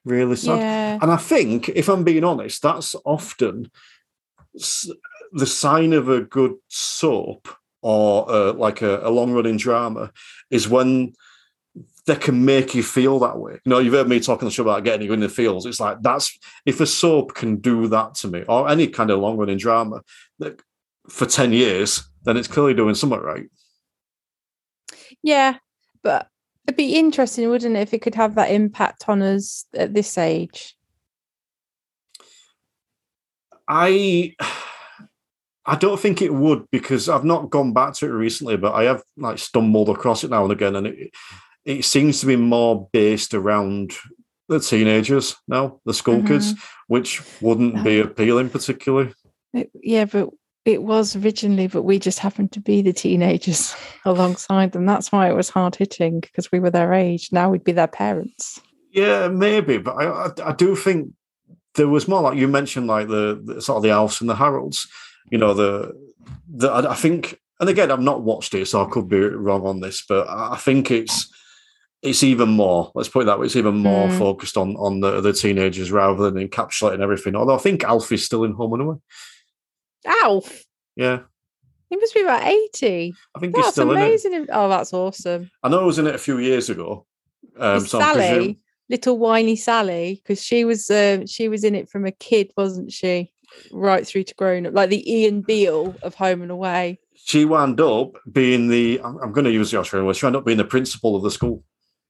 [0.06, 0.60] really sad.
[0.60, 1.00] Yeah.
[1.02, 3.72] And I think, if I'm being honest, that's often
[5.34, 7.48] the sign of a good soap
[7.82, 10.12] or uh, like a, a long running drama
[10.50, 11.14] is when
[12.06, 13.54] they can make you feel that way.
[13.54, 15.66] You know, you've heard me talking the show about getting you in the feels.
[15.66, 19.20] It's like that's if a soap can do that to me, or any kind of
[19.20, 20.02] long running drama
[20.40, 20.62] that
[21.10, 23.50] for 10 years, then it's clearly doing something right.
[25.22, 25.58] Yeah.
[26.04, 26.28] But
[26.68, 30.18] it'd be interesting, wouldn't it, if it could have that impact on us at this
[30.18, 30.76] age?
[33.68, 34.36] I
[35.66, 38.84] I don't think it would because I've not gone back to it recently, but I
[38.84, 41.12] have like stumbled across it now and again, and it
[41.66, 43.94] it seems to be more based around
[44.50, 46.28] the teenagers now, the school mm-hmm.
[46.28, 46.54] kids,
[46.88, 48.10] which wouldn't be uh-huh.
[48.10, 49.14] appealing particularly.
[49.54, 50.30] It- yeah, but
[50.66, 54.86] it was originally, but we just happened to be the teenagers alongside them.
[54.86, 57.30] That's why it was hard hitting because we were their age.
[57.32, 58.62] Now we'd be their parents.
[58.92, 61.14] Yeah, maybe, but I I, I do think
[61.76, 64.36] there was more like you mentioned, like the, the sort of the Alfs and the
[64.36, 64.88] Harolds.
[65.30, 65.94] You know, the
[66.50, 69.66] the I, I think, and again, I've not watched it, so I could be wrong
[69.66, 71.32] on this, but I I think it's
[72.02, 72.92] it's even more.
[72.96, 73.46] Let's put it that way.
[73.46, 74.18] It's even more Mm.
[74.18, 77.36] focused on on the, the teenagers rather than encapsulating everything.
[77.36, 78.96] Although I think Alfie's still in Home and Away.
[80.06, 80.64] Alf,
[80.96, 81.20] Yeah,
[81.90, 83.14] he must be about 80.
[83.36, 84.02] I think he's That's still in it.
[84.02, 84.48] amazing.
[84.52, 85.50] Oh, that's awesome.
[85.64, 87.06] I know he was in it a few years ago.
[87.58, 88.60] Um, so Sally,
[88.90, 92.92] little whiny Sally, because she was uh, she was in it from a kid, wasn't
[92.92, 93.32] she?
[93.72, 97.00] Right through to grown up, like the Ian Beale of Home and Away.
[97.16, 99.02] she wound up being the.
[99.04, 100.16] I'm, I'm going to use the Australian word.
[100.16, 101.64] She wound up being the principal of the school.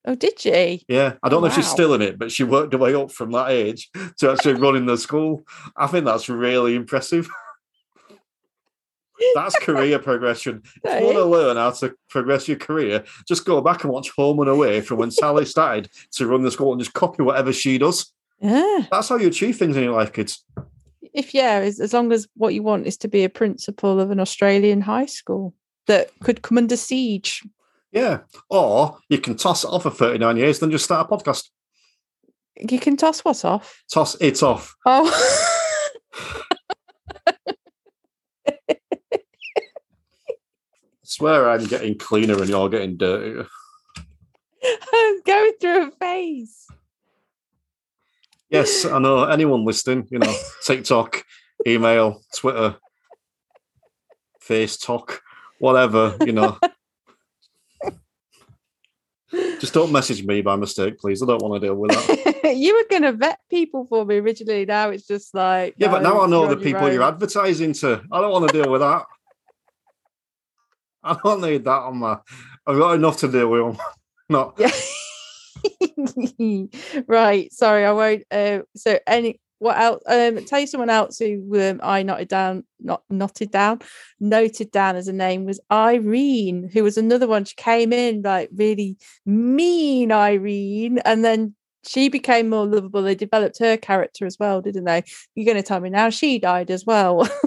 [0.05, 0.83] Oh, did she?
[0.89, 3.09] Yeah, I don't know if she's still in it, but she worked her way up
[3.09, 5.45] from that age to actually running the school.
[5.77, 7.29] I think that's really impressive.
[9.35, 10.63] That's career progression.
[10.83, 14.09] If you want to learn how to progress your career, just go back and watch
[14.11, 17.53] Home and Away from when Sally started to run the school and just copy whatever
[17.53, 18.11] she does.
[18.41, 18.85] Yeah.
[18.91, 20.43] That's how you achieve things in your life, kids.
[21.13, 24.09] If yeah, as, as long as what you want is to be a principal of
[24.11, 25.53] an Australian high school
[25.87, 27.43] that could come under siege.
[27.91, 28.21] Yeah.
[28.49, 31.49] Or you can toss it off for 39 years, then just start a podcast.
[32.57, 33.83] You can toss what off.
[33.91, 34.75] Toss it off.
[34.85, 35.11] Oh.
[38.47, 38.57] I
[41.03, 43.47] swear I'm getting cleaner and you're getting dirtier.
[44.93, 46.65] I'm going through a phase.
[48.53, 49.23] Yes, I know.
[49.23, 50.31] Anyone listening, you know,
[50.63, 51.25] TikTok,
[51.67, 52.75] email, Twitter,
[54.41, 55.23] Face Talk,
[55.57, 56.59] whatever, you know.
[59.31, 61.23] Just don't message me by mistake, please.
[61.23, 62.53] I don't want to deal with that.
[62.55, 64.65] you were going to vet people for me originally.
[64.65, 65.73] Now it's just like.
[65.77, 68.03] Yeah, but now I know the your people you're advertising to.
[68.11, 69.05] I don't want to deal with that.
[71.03, 72.19] I don't need that on my.
[72.67, 73.79] I've got enough to deal with.
[74.29, 74.69] Not Yeah.
[77.07, 77.51] right.
[77.51, 78.23] Sorry, I won't.
[78.31, 80.03] Uh, so any what else?
[80.07, 83.79] Um, tell you someone else who um, I noted down, not noted down,
[84.19, 87.45] noted down as a name was Irene, who was another one.
[87.45, 91.55] She came in like really mean Irene, and then
[91.87, 93.01] she became more lovable.
[93.01, 95.03] They developed her character as well, didn't they?
[95.33, 97.27] You're going to tell me now she died as well.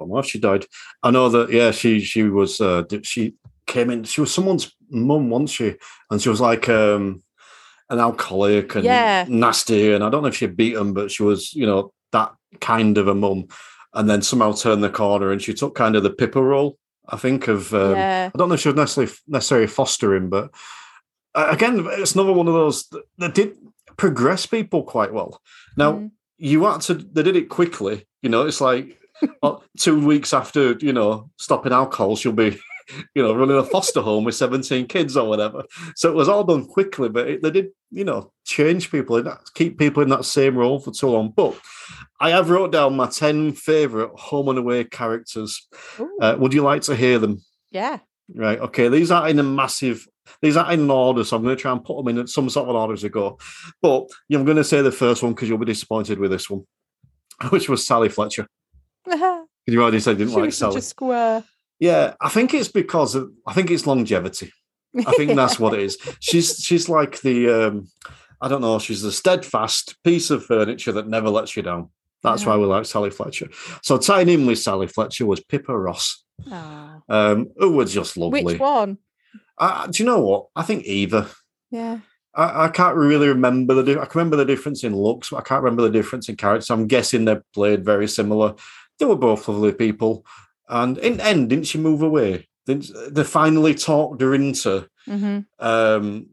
[0.00, 0.66] I if she died.
[1.02, 1.50] I know that.
[1.50, 2.60] Yeah, she she was.
[2.60, 3.34] Uh, she
[3.66, 4.04] came in.
[4.04, 5.74] She was someone's mum, wasn't she?
[6.10, 7.22] And she was like um,
[7.90, 9.24] an alcoholic and Yeah.
[9.28, 9.92] nasty.
[9.92, 12.98] And I don't know if she beat him, but she was, you know, that kind
[12.98, 13.46] of a mum.
[13.94, 16.78] And then somehow turned the corner and she took kind of the Pippa role.
[17.08, 17.72] I think of.
[17.72, 18.30] Um, yeah.
[18.34, 20.50] I don't know if she was necessarily necessarily fostering, but
[21.34, 23.56] uh, again, it's another one of those that, that did
[23.96, 25.40] progress people quite well.
[25.76, 26.10] Now Mm.
[26.38, 26.94] you had to.
[26.94, 28.06] They did it quickly.
[28.22, 28.98] You know, it's like
[29.42, 32.58] uh, two weeks after you know stopping alcohol, she'll be.
[33.14, 35.64] You know, running a foster home with 17 kids or whatever.
[35.96, 39.28] So it was all done quickly, but it, they did, you know, change people and
[39.54, 41.32] keep people in that same role for too long.
[41.34, 41.58] But
[42.20, 45.66] I have wrote down my 10 favorite home and away characters.
[46.20, 47.42] Uh, would you like to hear them?
[47.70, 47.98] yeah.
[48.34, 48.58] Right.
[48.58, 48.88] Okay.
[48.88, 50.04] These are in a massive.
[50.42, 52.68] These aren't in order, so I'm going to try and put them in some sort
[52.68, 53.38] of order as we go.
[53.80, 56.66] But I'm going to say the first one because you'll be disappointed with this one,
[57.50, 58.48] which was Sally Fletcher.
[59.68, 60.78] You already said you didn't she like Sally.
[60.78, 61.42] a square.
[61.78, 63.30] Yeah, I think it's because of.
[63.46, 64.52] I think it's longevity.
[65.06, 65.98] I think that's what it is.
[66.20, 67.48] She's she's like the.
[67.68, 67.88] um
[68.40, 68.78] I don't know.
[68.78, 71.88] She's the steadfast piece of furniture that never lets you down.
[72.22, 73.48] That's why we like Sally Fletcher.
[73.82, 77.00] So tying in with Sally Fletcher was Pippa Ross, Ah.
[77.08, 78.42] um, who was just lovely.
[78.44, 78.98] Which one?
[79.58, 80.46] Uh, do you know what?
[80.56, 81.28] I think either.
[81.70, 82.00] Yeah.
[82.34, 83.82] I, I can't really remember the.
[83.94, 86.36] di- I can remember the difference in looks, but I can't remember the difference in
[86.36, 86.72] character.
[86.74, 88.54] I'm guessing they played very similar.
[88.98, 90.26] They were both lovely people,
[90.68, 92.48] and in the end, didn't she move away?
[92.66, 96.26] Didn't, they finally talked her into hmm um,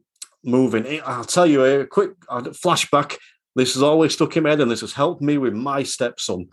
[0.44, 1.02] moving.
[1.06, 3.18] I'll tell you a quick flashback.
[3.56, 6.50] This has always stuck in my head, and this has helped me with my stepson.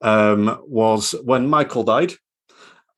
[0.00, 2.14] Um, was when Michael died,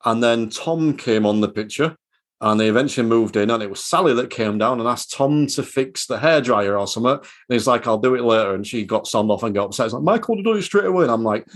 [0.05, 1.97] and then Tom came on the picture,
[2.39, 5.47] and they eventually moved in, and it was Sally that came down and asked Tom
[5.47, 7.13] to fix the hairdryer or something.
[7.13, 9.87] And he's like, "I'll do it later," and she got stormed off and got upset.
[9.87, 11.47] It's like Michael would do it straight away, and I'm like.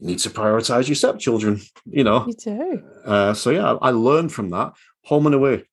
[0.00, 2.26] You need to prioritize your stepchildren, you know.
[2.26, 2.82] You do.
[3.04, 4.72] Uh, so yeah, I learned from that.
[5.04, 5.64] Home and away,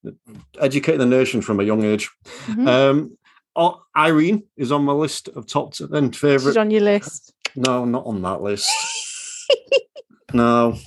[0.59, 2.09] educate the nation from a young age.
[2.47, 2.67] Mhm.
[2.67, 3.17] Um,
[3.55, 6.57] oh, Irene is on my list of top ten She's favorite.
[6.57, 7.33] on your list.
[7.55, 8.69] No, not on that list.
[10.33, 10.77] No,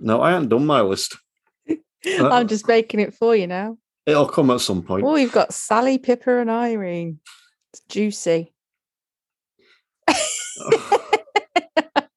[0.00, 1.16] no, I haven't done my list.
[1.70, 3.78] Uh, I'm just making it for you now.
[4.06, 5.04] It'll come at some point.
[5.06, 7.20] Oh, you've got Sally, Pippa, and Irene.
[7.72, 8.52] It's juicy.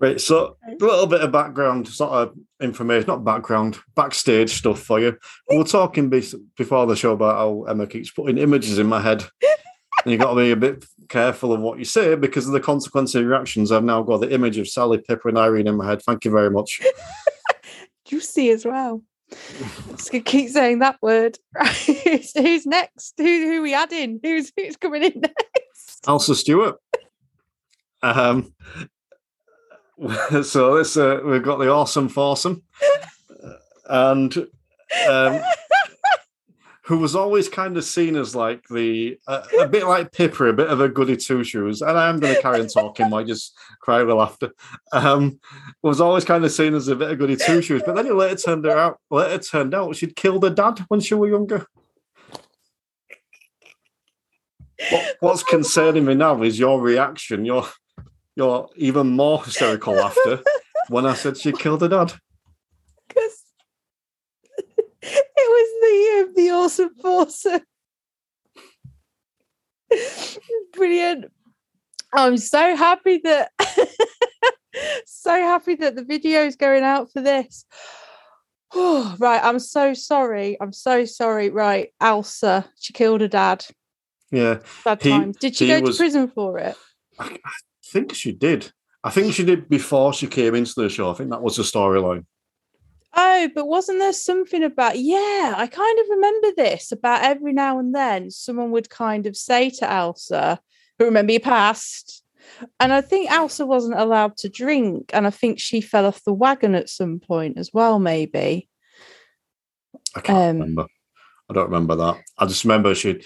[0.00, 5.00] Right, so a little bit of background, sort of information, not background, backstage stuff for
[5.00, 5.16] you.
[5.48, 9.24] We were talking before the show about how Emma keeps putting images in my head.
[10.04, 12.60] And you've got to be a bit careful of what you say because of the
[12.60, 13.72] consequence of your actions.
[13.72, 16.02] I've now got the image of Sally, Pippa, and Irene in my head.
[16.02, 16.80] Thank you very much.
[18.04, 19.02] Juicy as well.
[19.90, 21.38] Just gonna keep saying that word.
[21.54, 22.30] Right.
[22.36, 23.14] who's next?
[23.16, 24.20] Who who we adding?
[24.22, 26.04] Who's who's coming in next?
[26.06, 26.76] Ailsa Stewart.
[28.02, 28.54] Um,
[30.42, 32.62] so this uh, we've got the awesome foursome,
[33.88, 34.46] and
[35.08, 35.40] um,
[36.82, 40.52] who was always kind of seen as like the uh, a bit like Pippa, a
[40.52, 41.80] bit of a goody two shoes.
[41.80, 43.12] And I am going to carry on talking.
[43.12, 44.50] I just cry with laughter.
[44.92, 45.40] Um,
[45.82, 48.14] was always kind of seen as a bit of goody two shoes, but then it
[48.14, 49.00] later turned out.
[49.10, 51.66] Later turned out she'd killed her dad when she was younger.
[54.90, 57.46] What, what's concerning me now is your reaction.
[57.46, 57.66] Your
[58.36, 60.40] your even more hysterical laughter
[60.88, 62.12] when I said she killed her dad.
[63.08, 63.42] Because
[65.02, 67.60] it was the um, the awesome foursome.
[70.74, 71.26] Brilliant.
[72.12, 73.50] I'm so happy that
[75.06, 77.64] so happy that the video is going out for this.
[78.74, 80.56] Oh, right, I'm so sorry.
[80.60, 81.50] I'm so sorry.
[81.50, 83.64] Right, Ailsa, she killed her dad.
[84.30, 85.36] Yeah, Bad He- times.
[85.38, 86.76] Did she go was- to prison for it?
[87.18, 87.38] I
[87.90, 88.72] think she did.
[89.04, 91.10] I think she did before she came into the show.
[91.10, 92.24] I think that was the storyline.
[93.18, 94.98] Oh, but wasn't there something about?
[94.98, 99.36] Yeah, I kind of remember this about every now and then someone would kind of
[99.36, 100.58] say to Ailsa,
[100.98, 102.22] "But remember your past."
[102.78, 106.32] And I think Ailsa wasn't allowed to drink, and I think she fell off the
[106.32, 108.68] wagon at some point as well, maybe.
[110.14, 110.86] I can't Um, remember.
[111.48, 112.20] I don't remember that.
[112.38, 113.20] I just remember she.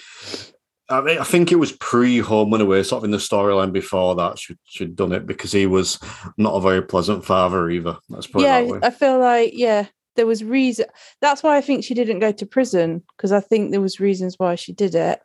[0.91, 3.71] I mean, I think it was pre Home and Away, sort of in the storyline
[3.71, 4.39] before that.
[4.39, 5.99] She, she'd done it because he was
[6.37, 7.97] not a very pleasant father either.
[8.09, 8.79] Let's put that yeah.
[8.83, 10.85] I feel like yeah, there was reason.
[11.21, 14.35] That's why I think she didn't go to prison because I think there was reasons
[14.37, 15.19] why she did it.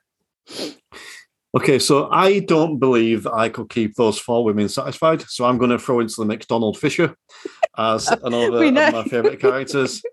[1.57, 5.23] Okay, so I don't believe that I could keep those four women satisfied.
[5.23, 7.17] So I'm going to throw into the mix Donald Fisher
[7.79, 10.03] as another of my favourite characters.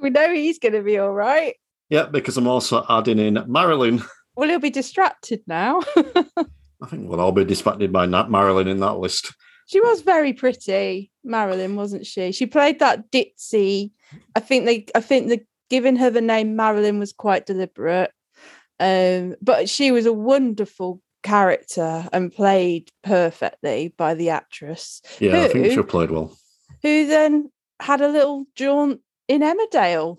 [0.00, 1.54] We know he's going to be all right.
[1.88, 4.02] Yeah, because I'm also adding in Marilyn.
[4.34, 5.80] Well, he'll be distracted now.
[5.96, 9.32] I think we'll all be distracted by Nat Marilyn in that list.
[9.66, 12.32] she was very pretty, Marilyn, wasn't she?
[12.32, 13.92] She played that ditzy.
[14.34, 14.86] I think they.
[14.94, 15.40] I think the
[15.70, 18.12] giving her the name Marilyn was quite deliberate.
[18.78, 25.00] Um, but she was a wonderful character and played perfectly by the actress.
[25.20, 26.36] Yeah, I think she played well.
[26.82, 30.18] who then had a little jaunt in Emmerdale.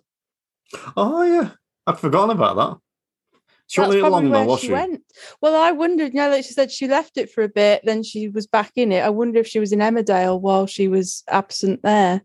[0.98, 1.52] Oh, yeah.
[1.86, 2.78] I'd forgotten about that.
[3.82, 4.74] That's probably where she she?
[4.74, 5.02] went.
[5.42, 8.04] Well, I wondered, you know, like she said she left it for a bit, then
[8.04, 9.02] she was back in it.
[9.02, 12.22] I wonder if she was in Emmerdale while she was absent there.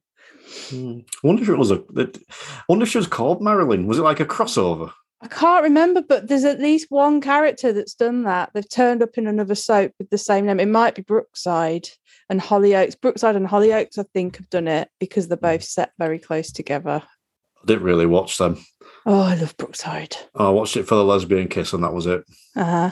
[0.69, 1.01] Hmm.
[1.23, 1.83] I wonder if it was a.
[1.97, 3.87] I wonder if she was called Marilyn.
[3.87, 4.93] Was it like a crossover?
[5.21, 8.51] I can't remember, but there's at least one character that's done that.
[8.55, 10.61] They've turned up in another soap with the same name.
[10.61, 11.89] It might be Brookside
[12.31, 13.01] and Hollyoaks.
[13.01, 17.03] Brookside and Hollyoaks, I think, have done it because they're both set very close together.
[17.05, 18.65] I didn't really watch them.
[19.11, 20.19] Oh, I love Brookside.
[20.35, 22.25] I watched it for the lesbian kiss, and that was it.
[22.55, 22.91] Uh-huh.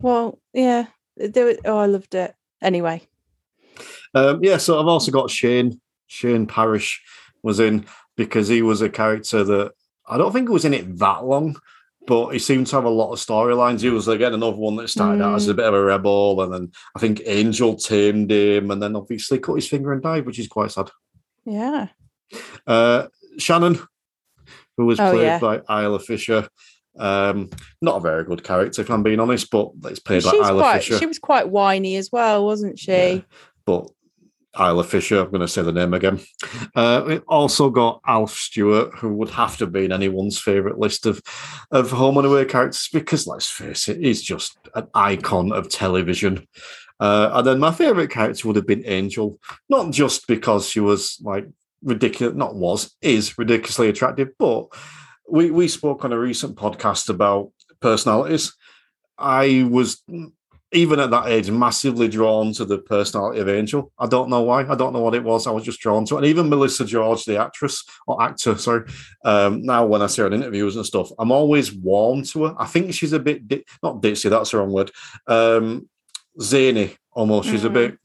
[0.00, 0.86] Well, yeah.
[1.16, 2.32] There was, oh, I loved it.
[2.62, 3.02] Anyway.
[4.14, 5.80] Um, yeah, so I've also got Shane.
[6.06, 7.02] Shane Parrish
[7.42, 7.84] was in
[8.16, 9.72] because he was a character that
[10.06, 11.56] I don't think he was in it that long,
[12.06, 13.80] but he seemed to have a lot of storylines.
[13.80, 16.54] He was again another one that started out as a bit of a rebel, and
[16.54, 20.38] then I think Angel tamed him, and then obviously cut his finger and died, which
[20.38, 20.90] is quite sad.
[21.44, 21.88] Yeah.
[22.68, 23.80] Uh, Shannon,
[24.76, 25.38] who was Oh, played yeah.
[25.38, 26.48] by Isla Fisher.
[26.98, 27.48] Um,
[27.80, 30.78] not a very good character, if I'm being honest, but it's played by Isla quite
[30.78, 30.98] Fisher.
[30.98, 32.92] she was quite whiny as well, wasn't she?
[32.92, 33.20] Yeah.
[33.64, 33.88] but
[34.58, 36.20] Isla Fisher, I'm going to say the name again.
[36.76, 41.06] Uh, we also got Alf Stewart, who would have to be in anyone's favourite list
[41.06, 41.22] of,
[41.70, 46.46] of home and away characters because, let's face it, he's just an icon of television.
[47.00, 51.18] Uh, and then my favourite character would have been Angel, not just because she was
[51.22, 51.46] like
[51.82, 54.66] ridiculous, not was, is ridiculously attractive, but
[55.28, 58.52] we, we spoke on a recent podcast about personalities.
[59.18, 60.02] I was
[60.74, 63.92] even at that age, massively drawn to the personality of Angel.
[63.98, 64.66] I don't know why.
[64.66, 65.46] I don't know what it was.
[65.46, 66.18] I was just drawn to it.
[66.18, 68.90] And even Melissa George, the actress or actor, sorry.
[69.22, 72.54] Um, now, when I see her in interviews and stuff, I'm always warm to her.
[72.58, 74.30] I think she's a bit di- not ditzy.
[74.30, 74.90] That's the wrong word.
[75.26, 75.90] Um,
[76.40, 77.50] zany almost.
[77.50, 77.74] She's a Mhm.
[77.74, 77.98] bit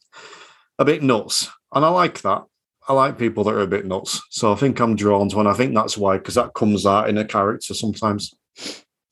[0.79, 2.43] a bit nuts, and I like that.
[2.87, 4.21] I like people that are a bit nuts.
[4.29, 7.09] So I think I'm drawn to, and I think that's why because that comes out
[7.09, 8.33] in a character sometimes.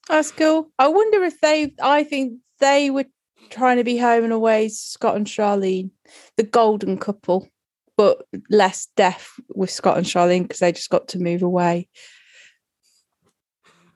[0.07, 0.71] That's cool.
[0.79, 3.05] I wonder if they I think they were
[3.49, 5.91] trying to be home and away, Scott and Charlene,
[6.37, 7.47] the golden couple,
[7.97, 11.89] but less deaf with Scott and Charlene because they just got to move away.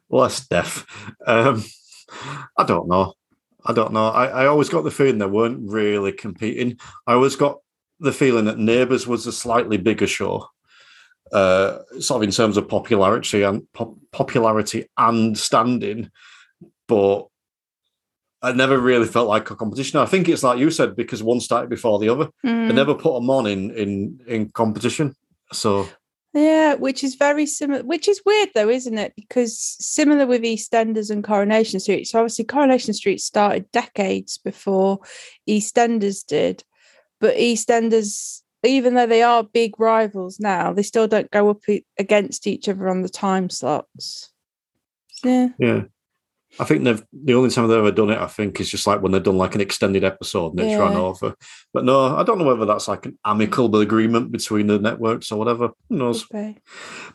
[0.10, 0.86] less deaf.
[1.26, 1.64] Um,
[2.58, 3.14] I don't know.
[3.66, 4.08] I don't know.
[4.08, 6.80] I, I always got the feeling they weren't really competing.
[7.06, 7.60] I always got
[8.00, 10.48] the feeling that Neighbours was a slightly bigger show,
[11.32, 16.10] uh, sort of in terms of popularity and pop- popularity and standing,
[16.88, 17.28] but
[18.42, 20.00] I never really felt like a competition.
[20.00, 22.30] I think it's like you said because one started before the other.
[22.44, 22.74] They Mm.
[22.74, 25.14] never put them on in in in competition.
[25.52, 25.90] So
[26.34, 29.14] Yeah, which is very similar, which is weird though, isn't it?
[29.18, 32.06] Because similar with EastEnders and Coronation Street.
[32.08, 35.00] So obviously Coronation Street started decades before
[35.50, 36.64] EastEnders did,
[37.20, 41.62] but EastEnders, even though they are big rivals now, they still don't go up
[41.98, 44.32] against each other on the time slots.
[45.24, 45.84] Yeah, Yeah.
[46.58, 49.02] I think they've the only time they've ever done it, I think, is just like
[49.02, 51.36] when they've done like an extended episode and it's run over.
[51.74, 55.38] But no, I don't know whether that's like an amicable agreement between the networks or
[55.38, 55.70] whatever.
[55.90, 56.26] Who knows?
[56.26, 56.58] be.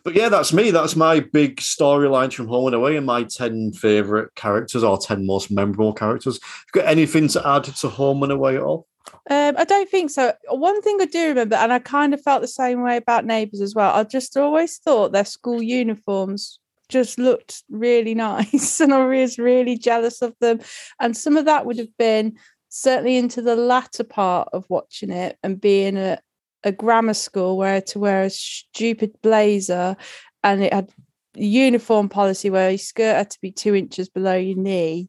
[0.04, 0.70] But yeah, that's me.
[0.70, 5.26] That's my big storylines from Home and Away and my 10 favourite characters or 10
[5.26, 6.38] most memorable characters.
[6.72, 8.86] You got anything to add to Home and Away at all?
[9.30, 10.32] Um, I don't think so.
[10.48, 13.60] One thing I do remember, and I kind of felt the same way about neighbours
[13.60, 13.94] as well.
[13.94, 19.78] I just always thought their school uniforms just looked really nice, and I was really
[19.78, 20.60] jealous of them.
[21.00, 22.38] And some of that would have been
[22.68, 26.18] certainly into the latter part of watching it and being a,
[26.64, 29.96] a grammar school where to wear a stupid blazer,
[30.42, 30.90] and it had
[31.36, 35.08] uniform policy where your skirt had to be two inches below your knee.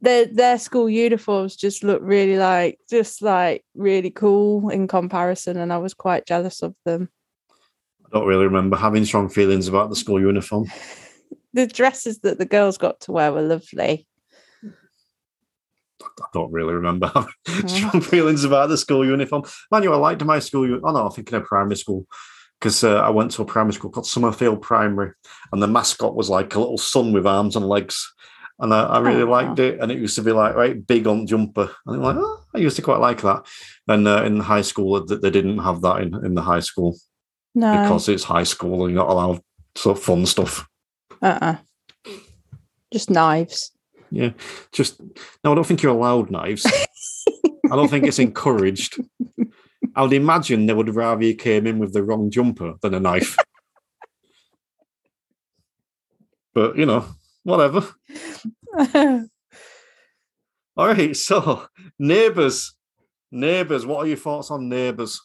[0.00, 5.72] Their their school uniforms just look really like just like really cool in comparison, and
[5.72, 7.08] I was quite jealous of them.
[8.06, 10.66] I don't really remember having strong feelings about the school uniform.
[11.52, 14.06] the dresses that the girls got to wear were lovely.
[16.02, 17.12] I don't really remember
[17.46, 19.42] having strong feelings about the school uniform.
[19.70, 20.80] Man, you I liked my school.
[20.84, 22.06] Oh no, I'm thinking of primary school
[22.60, 25.12] because uh, I went to a primary school called Summerfield Primary,
[25.52, 28.12] and the mascot was like a little sun with arms and legs,
[28.60, 29.30] and I, I really Oh.
[29.30, 29.78] liked it.
[29.80, 32.58] And it used to be like right big on jumper, and I'm like, oh, I
[32.58, 33.46] used to quite like that.
[33.86, 36.96] And uh, in high school, th- they didn't have that in, in the high school
[37.54, 39.40] No, because it's high school and you're not allowed
[39.76, 40.66] sort of fun stuff.
[41.22, 41.56] uh-uh.
[42.92, 43.72] just knives.
[44.10, 44.30] Yeah,
[44.72, 45.00] just
[45.44, 46.64] no, I don't think you're allowed knives.
[47.70, 48.98] I don't think it's encouraged.
[49.94, 53.00] I would imagine they would rather you came in with the wrong jumper than a
[53.00, 53.36] knife.
[56.54, 57.04] but you know,
[57.48, 57.86] whatever.
[60.76, 61.66] All right, so
[61.98, 62.74] neighbours,
[63.32, 63.84] neighbours.
[63.86, 65.20] What are your thoughts on neighbours?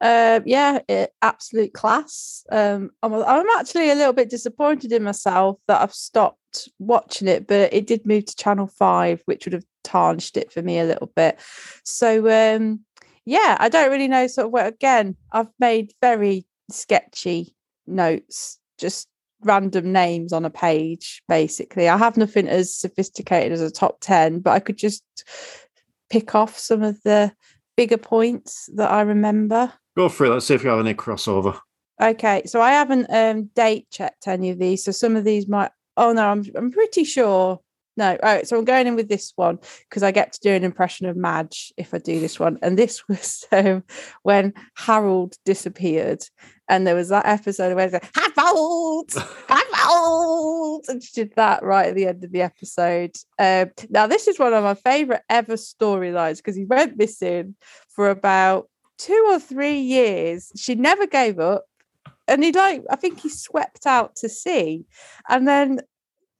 [0.00, 2.44] Uh, yeah, it, absolute class.
[2.52, 7.46] Um, I'm, I'm actually a little bit disappointed in myself that I've stopped watching it,
[7.46, 10.84] but it did move to Channel Five, which would have tarnished it for me a
[10.84, 11.40] little bit.
[11.84, 12.80] So, um,
[13.24, 14.26] yeah, I don't really know.
[14.26, 19.08] Sort of where again, I've made very sketchy notes, just
[19.46, 21.22] random names on a page.
[21.28, 25.02] Basically, I have nothing as sophisticated as a top ten, but I could just
[26.10, 27.32] pick off some of the
[27.76, 29.72] bigger points that I remember.
[29.96, 30.30] Go for it.
[30.30, 31.58] Let's see if you have any crossover.
[32.00, 35.70] Okay, so I haven't um date checked any of these, so some of these might.
[35.96, 37.60] Oh no, I'm I'm pretty sure.
[37.98, 38.46] No, all right.
[38.46, 41.16] So I'm going in with this one because I get to do an impression of
[41.16, 43.84] Madge if I do this one, and this was um,
[44.22, 46.22] when Harold disappeared,
[46.68, 49.10] and there was that episode where it's like Harold,
[49.48, 53.16] Harold, and she did that right at the end of the episode.
[53.38, 57.54] Um, now this is one of my favorite ever storylines because he went missing
[57.88, 60.52] for about two or three years.
[60.56, 61.64] She never gave up.
[62.28, 64.84] And he like, I think he swept out to sea.
[65.28, 65.80] And then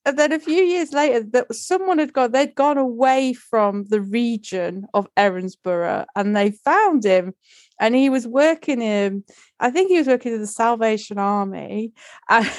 [0.06, 4.00] and then a few years later, that someone had gone, they'd gone away from the
[4.00, 7.34] region of Erinsborough and they found him.
[7.78, 9.24] And he was working in,
[9.60, 11.92] I think he was working in the Salvation Army,
[12.28, 12.50] and,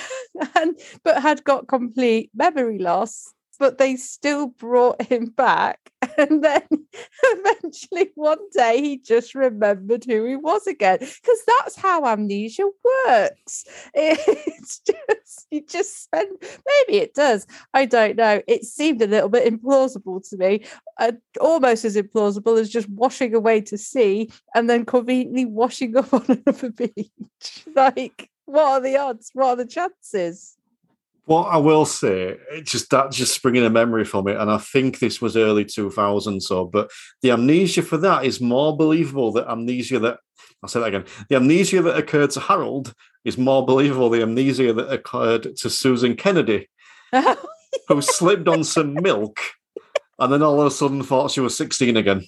[0.56, 3.34] and but had got complete memory loss.
[3.60, 5.80] But they still brought him back.
[6.20, 6.64] And then
[7.24, 10.98] eventually one day he just remembered who he was again.
[11.00, 12.68] Because that's how amnesia
[13.06, 13.66] works.
[13.94, 17.46] It's just, you just spend, maybe it does.
[17.74, 18.42] I don't know.
[18.48, 20.66] It seemed a little bit implausible to me,
[21.00, 26.14] uh, almost as implausible as just washing away to sea and then conveniently washing up
[26.14, 27.66] on another beach.
[27.76, 29.30] like, what are the odds?
[29.34, 30.57] What are the chances?
[31.28, 34.58] What I will say, it just that just springing a memory from it, and I
[34.58, 36.42] think this was early 2000s.
[36.44, 36.90] So, but
[37.22, 40.20] the amnesia for that is more believable than amnesia that
[40.64, 41.06] I'll say that again.
[41.30, 42.94] The amnesia that occurred to Harold
[43.26, 46.70] is more believable than the amnesia that occurred to Susan Kennedy,
[47.88, 49.40] who slipped on some milk
[50.20, 52.26] and then all of a sudden thought she was 16 again.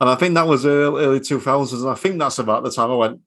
[0.00, 1.80] And I think that was early, early 2000s.
[1.80, 3.20] And I think that's about the time I went,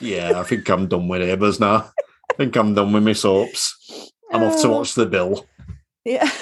[0.00, 1.90] yeah, I think I'm done with neighbours now.
[2.34, 4.10] I think I'm done with my soaps.
[4.32, 4.78] I'm off to Oh.
[4.78, 5.46] watch the bill.
[6.04, 6.28] yeah.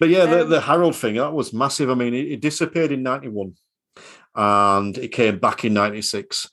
[0.00, 1.88] But yeah, the, Um, the Harold thing, that was massive.
[1.90, 3.54] I mean, it, it disappeared in 91
[4.34, 6.48] and it came back in 96.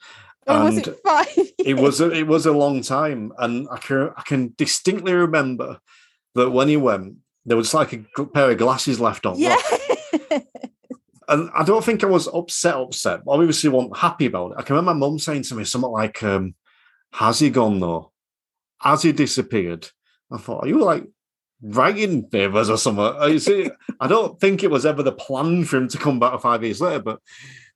[0.47, 1.27] Or was and it five?
[1.59, 5.79] it was a, it was a long time, and I can I can distinctly remember
[6.35, 7.15] that when he went,
[7.45, 9.39] there was like a pair of glasses left on.
[9.39, 9.57] yeah.
[11.27, 13.25] and I don't think I was upset, upset.
[13.25, 14.57] but Obviously, wasn't happy about it.
[14.59, 16.53] I can remember my mum saying to me something like, um,
[17.15, 18.11] "Has he gone though?
[18.81, 19.89] Has he disappeared?"
[20.31, 21.05] I thought, "Are you like
[21.61, 25.77] writing neighbours or something?" Uh, see, I don't think it was ever the plan for
[25.77, 27.19] him to come back five years later, but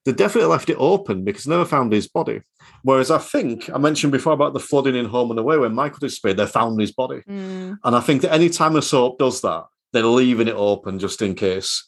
[0.06, 2.42] they definitely left it open because they never found his body.
[2.84, 6.00] Whereas I think I mentioned before about the flooding in Home and Away when Michael
[6.00, 7.22] disappeared, they found his body.
[7.30, 11.00] Mm, And I think that any time a soap does that, they're leaving it open
[11.00, 11.86] just in case.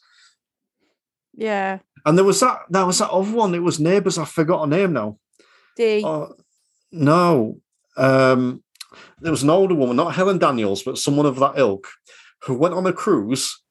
[1.33, 1.79] yeah.
[2.05, 3.53] And there was that there was that other one.
[3.55, 4.17] It was Neighbours.
[4.17, 5.17] I forgot her name now.
[5.77, 6.01] D.
[6.03, 6.33] Oh,
[6.91, 7.59] no,
[7.97, 8.63] um,
[9.21, 11.87] there was an older woman, not Helen Daniels, but someone of that ilk,
[12.43, 13.61] who went on a cruise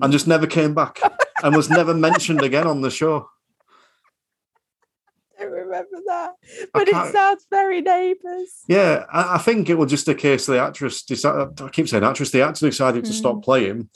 [0.00, 1.00] and just never came back
[1.42, 3.28] and was never mentioned again on the show.
[5.38, 6.32] I don't remember that.
[6.72, 8.62] But it sounds very neighbours.
[8.68, 11.60] Yeah, I, I think it was just a case the actress decided.
[11.60, 12.30] I keep saying actress.
[12.30, 13.88] The actor decided to stop playing,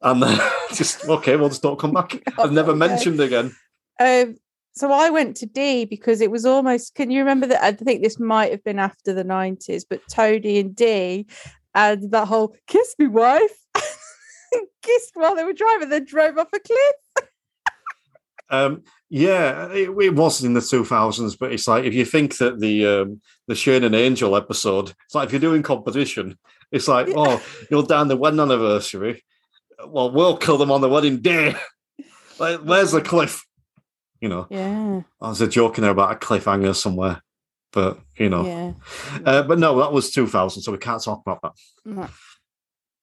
[0.00, 0.40] and then
[0.72, 2.22] just okay, well, just don't come back.
[2.38, 2.78] I've never Okay.
[2.78, 3.54] mentioned again.
[3.98, 4.36] Um,
[4.74, 6.94] so I went to D because it was almost.
[6.94, 7.62] Can you remember that?
[7.62, 11.26] I think this might have been after the nineties, but Toadie and D,
[11.74, 13.56] and that whole "kiss me, wife."
[14.82, 17.26] kissed while they were driving, then drove off a cliff.
[18.50, 22.60] Um, yeah, it, it was in the 2000s, but it's like if you think that
[22.60, 26.36] the um, the Shane and Angel episode, it's like if you're doing competition,
[26.70, 29.24] it's like, oh, you're down the wedding anniversary.
[29.86, 31.56] Well, we'll kill them on the wedding day.
[32.38, 33.44] like, where's the cliff?
[34.20, 37.22] You know, Yeah, I was a joking there about a cliffhanger somewhere,
[37.72, 38.72] but you know, yeah.
[39.24, 41.52] uh, but no, that was 2000, so we can't talk about that.
[41.84, 42.08] No.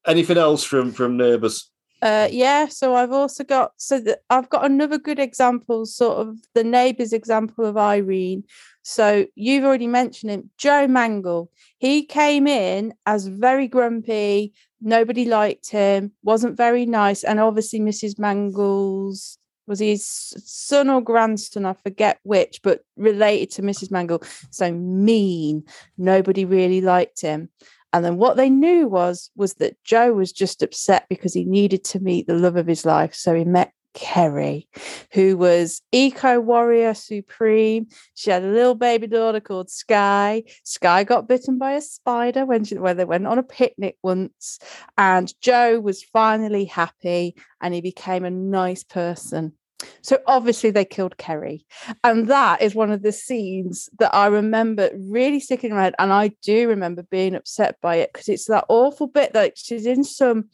[0.07, 1.71] Anything else from from neighbours?
[2.01, 6.37] Uh, yeah, so I've also got so that I've got another good example, sort of
[6.55, 8.43] the neighbours example of Irene.
[8.81, 11.49] So you've already mentioned him, Joe Mangel.
[11.77, 14.53] He came in as very grumpy.
[14.81, 16.13] Nobody liked him.
[16.23, 18.17] wasn't very nice, and obviously Mrs.
[18.17, 19.37] Mangel's
[19.71, 23.89] was his son or grandson, I forget which, but related to Mrs.
[23.89, 24.21] Mangel.
[24.51, 25.63] So mean.
[25.97, 27.49] Nobody really liked him.
[27.93, 31.83] And then what they knew was was that Joe was just upset because he needed
[31.85, 33.15] to meet the love of his life.
[33.15, 34.67] So he met Kerry,
[35.11, 37.87] who was eco warrior supreme.
[38.13, 40.43] She had a little baby daughter called Sky.
[40.63, 44.59] Sky got bitten by a spider when she, when they went on a picnic once,
[44.97, 49.53] and Joe was finally happy and he became a nice person.
[50.01, 51.65] So obviously they killed Kerry.
[52.03, 55.95] And that is one of the scenes that I remember really sticking around.
[55.99, 59.85] And I do remember being upset by it because it's that awful bit that she's
[59.85, 60.49] in some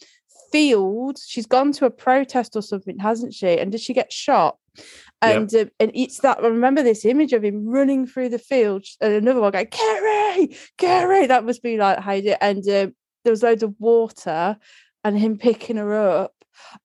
[0.51, 1.17] field.
[1.25, 3.57] She's gone to a protest or something, hasn't she?
[3.57, 4.57] And did she get shot?
[5.21, 8.85] And uh, and it's that I remember this image of him running through the field
[9.01, 11.25] and another one going, Kerry, Kerry.
[11.25, 12.37] That must be like how you did.
[12.39, 12.91] And uh,
[13.23, 14.57] there was loads of water
[15.03, 16.33] and him picking her up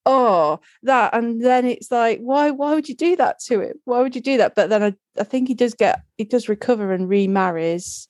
[0.06, 4.00] oh that and then it's like why why would you do that to him why
[4.00, 6.92] would you do that but then i, I think he does get he does recover
[6.92, 8.08] and remarries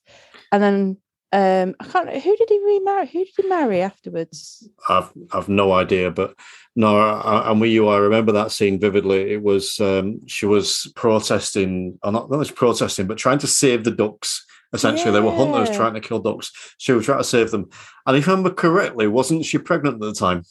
[0.51, 0.97] and then
[1.33, 5.73] um i can't who did he remarry who did he marry afterwards I've I've no
[5.73, 6.35] idea, but
[6.75, 7.89] no, I, I'm with you.
[7.89, 9.33] I remember that scene vividly.
[9.33, 13.85] It was um, she was protesting, or not not just protesting, but trying to save
[13.85, 14.45] the ducks.
[14.73, 16.51] Essentially, they were hunters trying to kill ducks.
[16.79, 17.69] She was trying to save them,
[18.07, 20.45] and if I remember correctly, wasn't she pregnant at the time?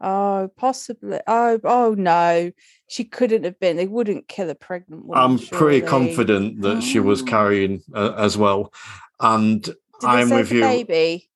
[0.00, 2.50] Oh possibly oh oh no
[2.88, 5.82] she couldn't have been they wouldn't kill a pregnant woman I'm pretty surely.
[5.82, 7.26] confident that she was Oh.
[7.26, 8.72] carrying uh, as well,
[9.20, 10.60] and Did I'm with you.
[10.62, 11.28] baby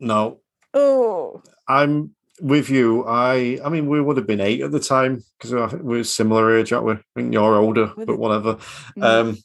[0.00, 0.40] No,
[0.74, 3.04] oh I'm with you.
[3.06, 6.04] I I mean, we would have been eight at the time because I think we're
[6.04, 6.92] similar age, aren't we?
[6.94, 8.58] I think you're older, Would but it- whatever.
[8.98, 9.04] Mm.
[9.04, 9.38] Um,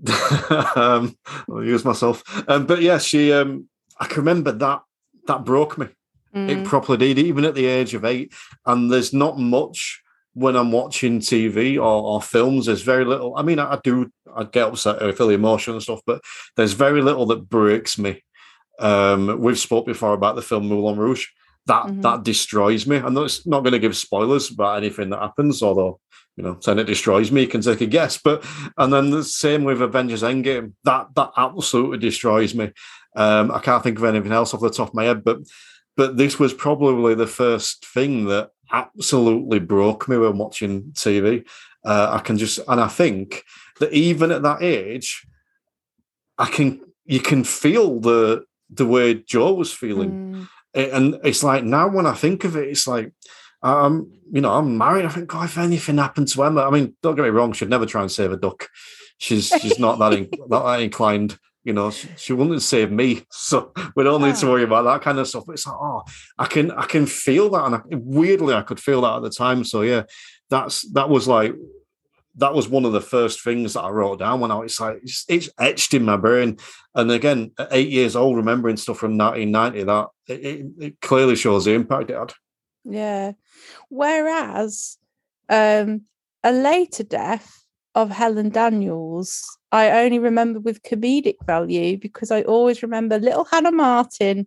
[0.76, 1.16] um,
[1.50, 2.22] I'll use myself.
[2.48, 3.32] Um, but yeah, she.
[3.32, 3.68] Um,
[3.98, 4.82] I can remember that.
[5.26, 5.86] That broke me.
[6.34, 6.64] It Mm.
[6.64, 8.32] properly did, even at the age of eight.
[8.66, 10.02] And there's not much
[10.34, 12.66] when I'm watching TV or, or films.
[12.66, 13.34] There's very little.
[13.36, 14.10] I mean, I, I do.
[14.36, 15.02] I get upset.
[15.02, 16.20] I feel emotional and stuff, but
[16.56, 18.22] there's very little that breaks me.
[18.78, 21.26] Um, we've spoke before about the film Moulin Rouge.
[21.66, 22.02] That Mhm.
[22.02, 22.96] that destroys me.
[22.96, 26.00] I'm not, not going to give spoilers about anything that happens, although
[26.36, 28.16] you know, saying it destroys me, you can take a guess.
[28.22, 28.44] But
[28.76, 30.74] and then the same with Avengers Endgame.
[30.84, 32.70] That that absolutely destroys me.
[33.16, 35.38] Um, I can't think of anything else off the top of my head, but
[35.98, 41.44] but this was probably the first thing that absolutely broke me when watching TV.
[41.84, 43.42] Uh, I can just and I think
[43.80, 45.26] that even at that age,
[46.38, 50.92] I can you can feel the the way Joe was feeling Mm.
[50.94, 53.12] and it's like now when I think of it, it's like
[53.62, 55.04] um, you know, I'm married.
[55.04, 57.68] I think, God, if anything happened to Emma, I mean, don't get me wrong, she'd
[57.68, 58.68] never try and save a duck.
[59.18, 61.38] She's she's not that in, not that inclined.
[61.68, 65.02] You know, she, she wouldn't save me, so we don't need to worry about that
[65.02, 65.44] kind of stuff.
[65.46, 66.02] But it's like, oh,
[66.38, 69.30] I can I can feel that, and I, weirdly, I could feel that at the
[69.30, 69.64] time.
[69.64, 70.02] So yeah,
[70.50, 71.54] that's that was like
[72.38, 75.00] that was one of the first things that I wrote down when I was like,
[75.02, 76.56] it's, it's etched in my brain.
[76.94, 81.34] And again, at eight years old, remembering stuff from 1990, that it, it, it clearly
[81.34, 82.32] shows the impact it had.
[82.84, 83.32] Yeah.
[83.88, 84.98] Whereas
[85.48, 86.02] um,
[86.44, 87.64] a later death
[87.96, 93.72] of Helen Daniels, I only remember with comedic value because I always remember little Hannah
[93.72, 94.46] Martin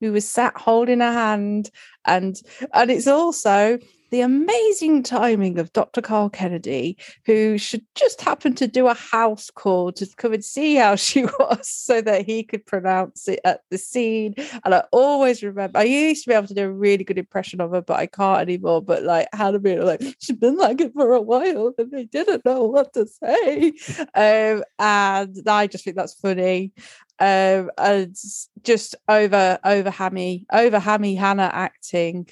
[0.00, 1.70] who was sat holding her hand
[2.04, 2.36] and
[2.72, 3.78] and it's also
[4.10, 6.00] the amazing timing of Dr.
[6.00, 6.96] Karl Kennedy,
[7.26, 11.24] who should just happen to do a house call to come and see how she
[11.24, 14.34] was so that he could pronounce it at the scene.
[14.64, 17.60] And I always remember, I used to be able to do a really good impression
[17.60, 18.82] of her, but I can't anymore.
[18.82, 22.44] But like, Hannah being like, she's been like it for a while and they didn't
[22.44, 23.72] know what to say.
[24.14, 26.72] um, and I just think that's funny.
[27.20, 28.16] Um, and
[28.62, 32.28] just over, over hammy, over hammy Hannah acting.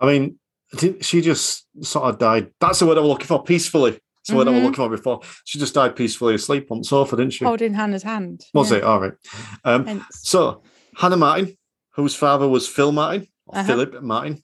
[0.00, 0.38] I mean,
[1.00, 2.50] she just sort of died.
[2.60, 3.42] That's the word I was looking for.
[3.42, 3.92] Peacefully.
[3.92, 4.64] That's the word I was Mhm.
[4.64, 5.20] looking for before.
[5.44, 7.44] She just died peacefully asleep on the sofa, didn't she?
[7.44, 8.44] holding Hannah's hand.
[8.54, 8.84] was yeah, it?
[8.84, 9.12] All right.
[9.64, 10.62] Um, so
[10.96, 11.56] Hannah Martin,
[11.94, 13.66] whose father was Phil Martin, or Uh-huh.
[13.66, 14.42] Philip Martin.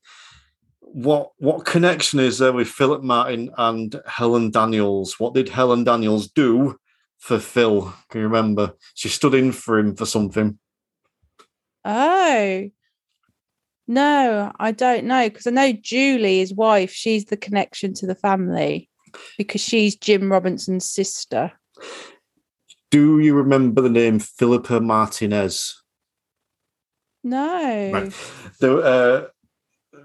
[0.80, 5.18] What what connection is there with Philip Martin and Helen Daniels?
[5.18, 6.76] What did Helen Daniels do
[7.18, 7.92] for Phil?
[8.11, 8.74] Can you remember?
[8.94, 10.59] She stood in for him for something.
[11.84, 12.70] Oh.
[13.87, 18.14] No, I don't know because I know Julie, his wife, she's the connection to the
[18.14, 18.89] family
[19.37, 21.53] because she's Jim Robinson's sister.
[22.91, 25.82] Do you remember the name Philippa Martinez?
[27.22, 27.91] No.
[27.93, 28.12] Right.
[28.61, 29.26] The, uh,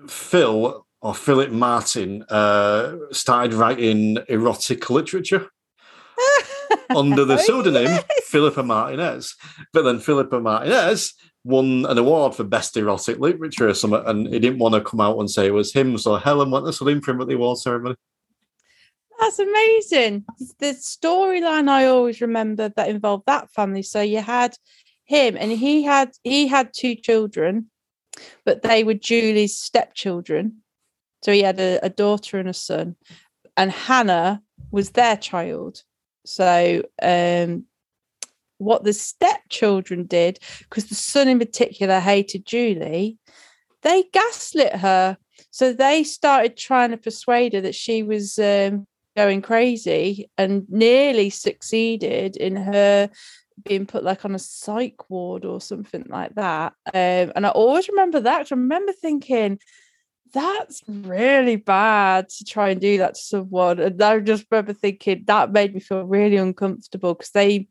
[0.08, 5.48] Phil or Philip Martin uh, started writing erotic literature
[6.96, 8.02] under the Oh, pseudonym.
[8.26, 9.36] Philippa Martinez.
[9.74, 11.14] But then Philippa Martinez
[11.44, 15.00] won an award for best erotic literature or something, and he didn't want to come
[15.00, 15.98] out and say it was him.
[15.98, 17.96] So Helen went to in for him at the award ceremony.
[19.20, 20.26] That's amazing.
[20.60, 23.84] The storyline I always remember that involved that family.
[23.84, 24.56] So you had
[25.04, 27.70] him and he had he had two children,
[28.46, 30.58] but they were Julie's stepchildren.
[31.24, 32.96] So he had a, a daughter and a son.
[33.58, 35.84] And Hannah was their child.
[36.26, 37.66] So um
[38.60, 43.18] what the stepchildren did, because the son in particular hated Julie,
[43.82, 45.18] they gaslit her.
[45.52, 48.86] So they started trying to persuade her that she was um,
[49.16, 53.10] going crazy and nearly succeeded in her
[53.64, 56.74] being put like on a psych ward or something like that.
[56.94, 58.52] Um, and I always remember that.
[58.52, 59.60] I remember thinking,
[60.32, 63.80] that's really bad to try and do that to someone.
[63.80, 67.68] And I just remember thinking that made me feel really uncomfortable because they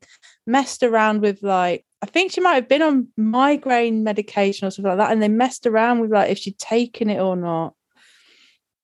[0.48, 4.88] messed around with like, I think she might have been on migraine medication or something
[4.88, 5.12] like that.
[5.12, 7.74] And they messed around with like if she'd taken it or not.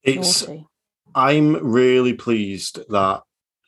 [0.03, 0.67] It's Naughty.
[1.15, 3.23] I'm really pleased that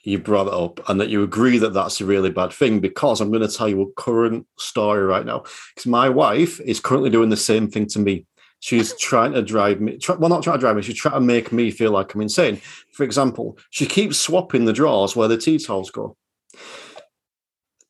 [0.04, 3.20] you brought it up and that you agree that that's a really bad thing because
[3.20, 5.44] I'm going to tell you a current story right now.
[5.74, 8.26] Because my wife is currently doing the same thing to me.
[8.60, 11.20] She's trying to drive me, try, well, not trying to drive me, she's trying to
[11.20, 12.60] make me feel like I'm insane.
[12.92, 16.16] For example, she keeps swapping the drawers where the tea towels go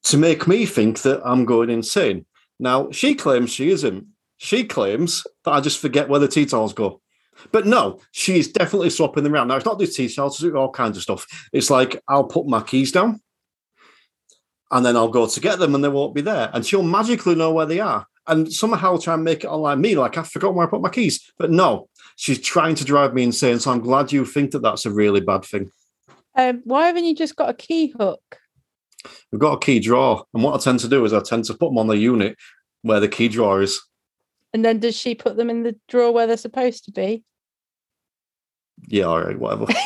[0.07, 2.27] to make me think that I'm going insane.
[2.61, 4.07] Now, she claims she isn't.
[4.39, 7.01] She claims that I just forget where the tea towels go.
[7.51, 9.49] But no, she's definitely swapping them around.
[9.49, 11.27] Now, it's not just tea towels, it's all kinds of stuff.
[11.53, 13.21] It's like I'll put my keys down
[14.71, 16.51] and then I'll go to get them and they won't be there.
[16.53, 19.97] And she'll magically know where they are and somehow try and make it online me
[19.97, 21.33] like I've forgotten where I put my keys.
[21.37, 23.59] But no, she's trying to drive me insane.
[23.59, 25.71] So I'm glad you think that that's a really bad thing.
[26.37, 28.39] Um, why haven't you just got a key hook?
[29.31, 30.25] We've got a key drawer.
[30.35, 32.37] And what I tend to do is I tend to put them on the unit
[32.83, 33.81] where the key drawer is.
[34.53, 37.25] And then does she put them in the drawer where they're supposed to be?
[38.89, 39.67] Yeah, all right, whatever.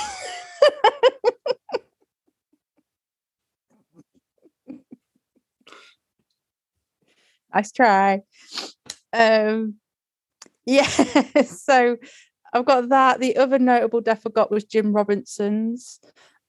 [7.54, 8.20] Nice try.
[9.12, 9.76] Um,
[10.64, 10.86] yeah,
[11.44, 11.96] so
[12.52, 13.20] I've got that.
[13.20, 16.00] The other notable death I got was Jim Robinson's.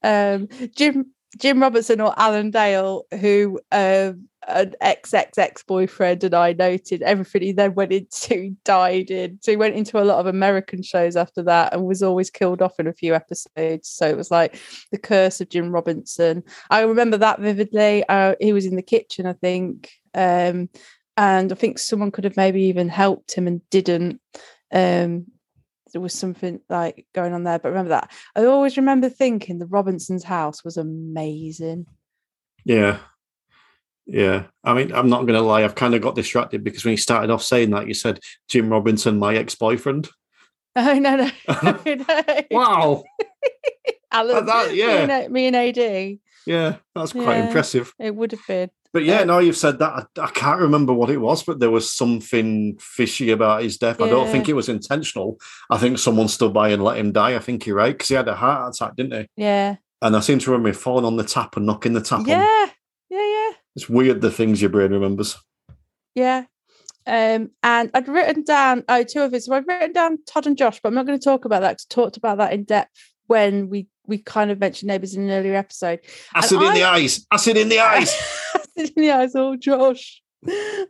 [0.04, 6.34] Um, Jim Jim Robinson or Alan Dale, who um, an ex ex ex boyfriend and
[6.34, 9.40] I noted everything he then went into died in.
[9.42, 12.62] So he went into a lot of American shows after that and was always killed
[12.62, 13.88] off in a few episodes.
[13.90, 14.60] So it was like
[14.92, 16.44] the curse of Jim Robinson.
[16.70, 18.04] I remember that vividly.
[18.10, 19.92] Uh, he was in the kitchen, I think.
[20.14, 20.70] Um,
[21.18, 24.20] and I think someone could have maybe even helped him and didn't.
[24.72, 25.28] Um,
[25.92, 28.12] there was something like going on there, but remember that.
[28.36, 31.86] I always remember thinking the Robinsons' house was amazing.
[32.66, 33.00] Yeah.
[34.06, 34.46] Yeah.
[34.64, 35.64] I mean, I'm not going to lie.
[35.64, 38.20] I've kind of got distracted because when you started off saying that, you said
[38.50, 40.10] Jim Robinson, my ex boyfriend.
[40.74, 41.32] Oh no, no,
[42.52, 43.04] wow.
[44.10, 45.06] Alan, that- yeah.
[45.06, 46.18] me, and, me and AD.
[46.48, 46.76] Yeah.
[46.96, 47.48] That's quite Yeah.
[47.48, 47.94] impressive.
[48.00, 48.70] It would have been.
[48.94, 51.60] But yeah, Uh, now you've said that, I, I can't remember what it was, but
[51.60, 54.02] there was something fishy about his death.
[54.02, 55.40] I don't think it was intentional.
[55.70, 57.36] I think someone stood by and let him die.
[57.36, 59.28] I think you're right because he had a heart attack, didn't he?
[59.38, 62.26] Yeah, And I seem to remember falling on the tap and knocking the tap on.
[62.28, 62.70] yeah,
[63.10, 63.52] yeah, yeah.
[63.76, 65.38] It's weird the things your brain remembers.
[66.14, 66.44] Yeah.
[67.08, 69.44] Um, and I'd written down oh two of it.
[69.44, 71.72] So I've written down Todd and Josh, but I'm not going to talk about that
[71.72, 72.92] because talked about that in depth
[73.28, 76.00] when we we kind of mentioned neighbours in an earlier episode.
[76.36, 77.26] Acid in the eyes.
[77.32, 78.14] Acid in the eyes.
[78.76, 80.22] in the eyes, oh Josh.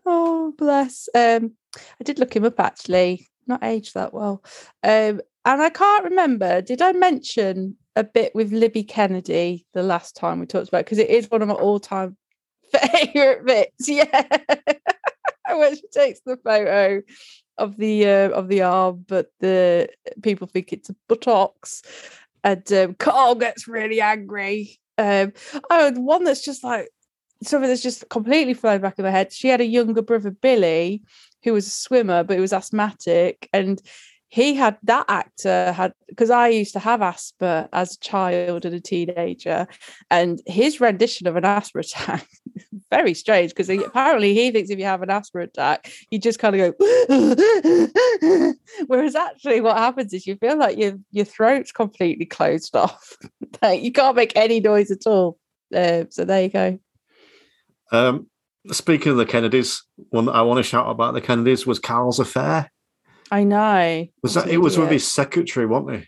[0.05, 1.09] Oh bless.
[1.15, 1.53] Um,
[1.99, 4.43] I did look him up actually, not aged that well.
[4.83, 10.15] Um, and I can't remember, did I mention a bit with Libby Kennedy the last
[10.15, 10.85] time we talked about?
[10.85, 12.15] Because it is one of my all-time
[12.71, 13.89] favorite bits.
[13.89, 14.27] Yeah.
[15.57, 17.01] when she takes the photo
[17.57, 19.89] of the uh, of the arm, but the
[20.21, 21.81] people think it's a buttocks,
[22.43, 24.79] and um, Karl gets really angry.
[24.97, 25.33] Um,
[25.69, 26.89] oh, the one that's just like
[27.43, 29.31] something that's just completely flown back in my head.
[29.33, 31.01] She had a younger brother, Billy,
[31.43, 33.49] who was a swimmer, but he was asthmatic.
[33.53, 33.81] And
[34.31, 38.73] he had that actor had because I used to have asthma as a child and
[38.73, 39.67] a teenager,
[40.09, 42.25] and his rendition of an asthma attack
[42.89, 46.55] very strange because apparently he thinks if you have an asthma attack, you just kind
[46.55, 48.53] of go,
[48.87, 53.17] whereas actually what happens is you feel like your your throat's completely closed off,
[53.73, 55.37] you can't make any noise at all.
[55.75, 56.79] Uh, so there you go.
[57.91, 58.27] Um,
[58.71, 62.71] speaking of the Kennedys, one I want to shout about the Kennedys was Karl's affair.
[63.31, 64.07] I know.
[64.23, 64.57] Was that it?
[64.57, 66.07] Was with his secretary, wasn't he?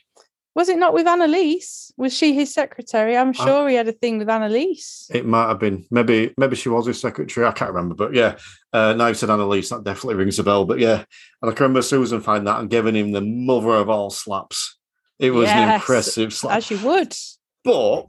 [0.56, 1.92] Was it not with Annalise?
[1.98, 3.18] Was she his secretary?
[3.18, 5.10] I'm sure he had a thing with Annalise.
[5.12, 5.86] It might have been.
[5.90, 7.48] Maybe maybe she was his secretary.
[7.48, 7.96] I can't remember.
[7.96, 8.38] But yeah,
[8.72, 10.66] uh, now you said Annalise, that definitely rings a bell.
[10.66, 11.06] But yeah,
[11.42, 14.78] and I can remember Susan finding that and giving him the mother of all slaps.
[15.18, 16.58] It was yes, an impressive slap.
[16.58, 17.16] As you would.
[17.64, 18.06] But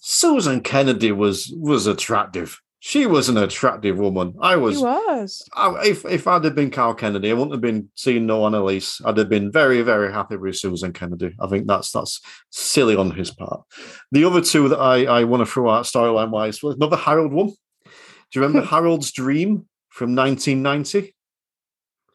[0.00, 2.60] Susan Kennedy was was attractive.
[2.82, 4.34] She was an attractive woman.
[4.40, 4.78] I was.
[4.78, 5.46] She was.
[5.52, 9.02] I, if if I'd have been Karl Kennedy, I wouldn't have been seeing no Annalise.
[9.04, 11.34] I'd have been very very happy with Susan Kennedy.
[11.38, 12.20] I think that's that's
[12.50, 13.62] silly on his part.
[14.10, 17.32] The other two that I I want to throw out storyline wise was another Harold
[17.32, 17.48] one.
[17.48, 17.90] Do
[18.34, 21.14] you remember Harold's Dream from 1990?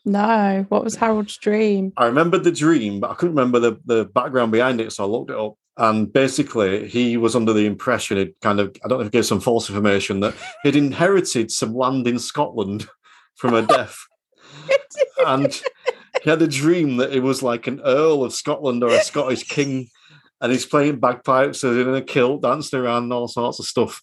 [0.06, 1.92] No, what was Harold's dream?
[1.98, 5.08] I remember the dream, but I couldn't remember the, the background behind it, so I
[5.08, 5.56] looked it up.
[5.78, 9.18] And basically, he was under the impression it kind of, I don't know if he
[9.18, 12.88] gave some false information, that he'd inherited some land in Scotland
[13.36, 13.98] from a death.
[15.28, 15.62] and
[16.24, 19.44] he had a dream that it was like an Earl of Scotland or a Scottish
[19.44, 19.90] king.
[20.42, 24.02] And he's playing bagpipes and in a kilt, dancing around, and all sorts of stuff.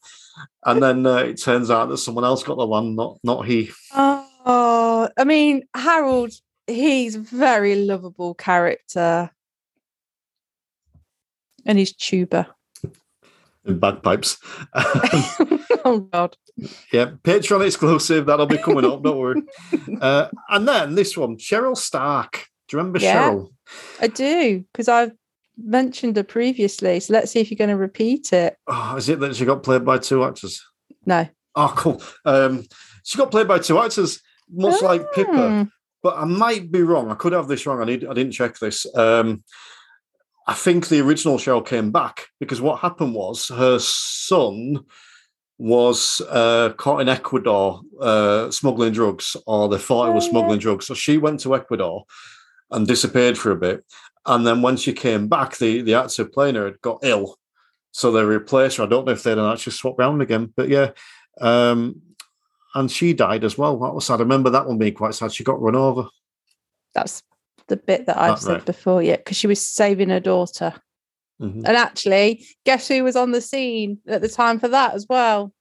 [0.64, 3.70] And then uh, it turns out that someone else got the land, not not he.
[3.94, 6.32] Oh, I mean, Harold,
[6.66, 9.30] he's a very lovable character
[11.64, 12.48] and his tuba
[13.64, 14.38] and bagpipes.
[14.74, 16.36] oh God!
[16.92, 18.26] Yeah, Patreon exclusive.
[18.26, 19.02] That'll be coming up.
[19.02, 19.42] Don't worry.
[20.00, 22.48] Uh, and then this one, Cheryl Stark.
[22.66, 23.52] Do you remember yeah, Cheryl?
[24.00, 25.12] I do because I've
[25.56, 26.98] mentioned her previously.
[26.98, 28.56] So let's see if you're going to repeat it.
[28.66, 30.60] Oh, is it that she got played by two actors?
[31.06, 31.28] No.
[31.54, 32.02] Oh, cool.
[32.24, 32.64] Um,
[33.04, 34.86] she got played by two actors, much oh.
[34.86, 35.32] like Pippa.
[35.32, 35.66] Ah.
[36.02, 37.12] But I might be wrong.
[37.12, 37.80] I could have this wrong.
[37.80, 38.04] I need.
[38.04, 38.86] I didn't check this.
[38.96, 39.44] Um,
[40.46, 44.84] I think the original show came back because what happened was her son
[45.58, 50.86] was uh, caught in Ecuador uh, smuggling drugs, or they thought he was smuggling drugs.
[50.86, 52.04] So she went to Ecuador
[52.72, 53.84] and disappeared for a bit.
[54.26, 57.38] And then when she came back, the, the actor playing her had got ill.
[57.92, 58.84] So they replaced her.
[58.84, 60.90] I don't know if they'd actually swapped around again, but yeah.
[61.40, 62.02] Um,
[62.74, 63.78] and she died as well.
[63.78, 64.20] That was sad.
[64.20, 65.32] I remember that one being quite sad.
[65.32, 66.06] She got run over.
[66.94, 67.22] That's
[67.68, 68.64] the bit that I've said right.
[68.64, 70.74] before, yeah, because she was saving her daughter.
[71.40, 71.62] Mm-hmm.
[71.64, 75.52] And actually, guess who was on the scene at the time for that as well?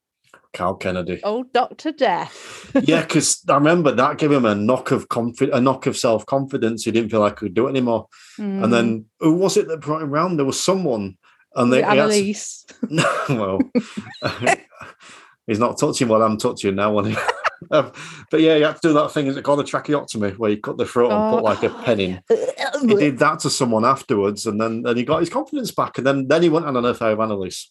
[0.52, 1.20] Karl Kennedy.
[1.24, 2.70] Oh, Doctor Death.
[2.82, 6.26] yeah, because I remember that gave him a knock of confidence, a knock of self
[6.26, 6.84] confidence.
[6.84, 8.06] He didn't feel like he could do it anymore.
[8.38, 8.64] Mm.
[8.64, 10.38] And then who was it that brought him round?
[10.38, 11.16] There was someone,
[11.54, 12.64] and they Annalise.
[12.82, 13.24] To...
[13.30, 13.58] well,
[15.46, 16.98] he's not touching what I'm touching now.
[16.98, 17.16] On
[17.72, 19.26] but yeah, you have to do that thing.
[19.26, 22.00] Is it called a tracheotomy, where you cut the throat and put like a pen
[22.00, 22.22] in?
[22.82, 26.06] he did that to someone afterwards, and then then he got his confidence back, and
[26.06, 27.70] then then he went on an affair of Annalise.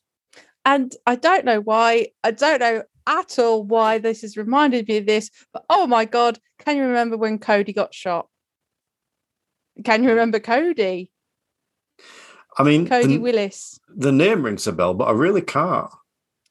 [0.65, 2.07] And I don't know why.
[2.23, 5.29] I don't know at all why this has reminded me of this.
[5.53, 8.27] But oh my god, can you remember when Cody got shot?
[9.85, 11.11] Can you remember Cody?
[12.57, 13.79] I mean, Cody the, Willis.
[13.95, 15.89] The name rings a bell, but I really can't.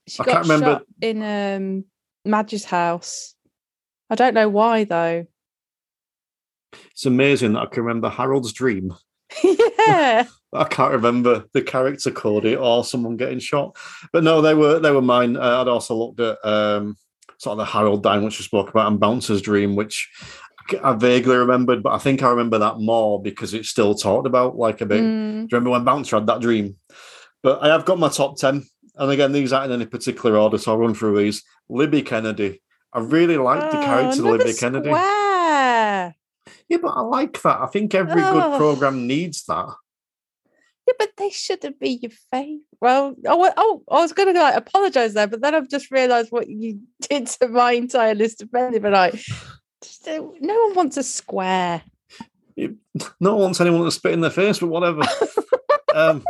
[0.09, 1.85] She I can't remember in um
[2.25, 3.35] Madge's house.
[4.11, 5.27] I don't know why though.
[6.91, 8.95] It's amazing that I can remember Harold's dream.
[9.45, 10.25] yeah.
[10.53, 13.77] I can't remember the character Cody or someone getting shot.
[14.13, 15.37] But no, they were they were mine.
[15.37, 16.97] Uh, I'd also looked at um,
[17.39, 20.09] sort of the Harold dying, which we spoke about, and Bouncer's dream, which
[20.83, 24.57] I vaguely remembered, but I think I remember that more because it's still talked about
[24.57, 25.03] like a bit.
[25.03, 25.33] Mm.
[25.33, 26.77] Do you remember when Bouncer had that dream?
[27.43, 28.65] But I have got my top 10.
[28.97, 31.43] And again, these aren't in any particular order, so I'll run through these.
[31.69, 32.61] Libby Kennedy.
[32.93, 34.71] I really like oh, the character Libby square.
[34.71, 34.91] Kennedy.
[36.69, 37.61] Yeah, but I like that.
[37.61, 38.33] I think every oh.
[38.33, 39.67] good program needs that.
[40.87, 42.63] Yeah, but they shouldn't be your favorite.
[42.81, 46.33] Well, oh, oh, I was going to like apologize there, but then I've just realized
[46.33, 48.81] what you did to my entire list of men.
[48.81, 51.83] But like, uh, no one wants a square.
[53.21, 55.01] No one wants anyone to spit in their face, but whatever.
[55.95, 56.23] um,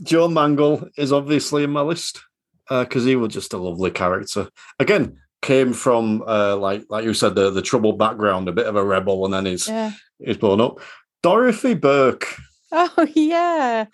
[0.00, 2.22] Joe Mangel is obviously in my list
[2.68, 4.48] because uh, he was just a lovely character.
[4.78, 8.74] Again, came from uh, like like you said the the troubled background, a bit of
[8.74, 9.92] a rebel, and then he's yeah.
[10.18, 10.80] he's blown up.
[11.22, 12.26] Dorothy Burke.
[12.72, 13.84] Oh yeah,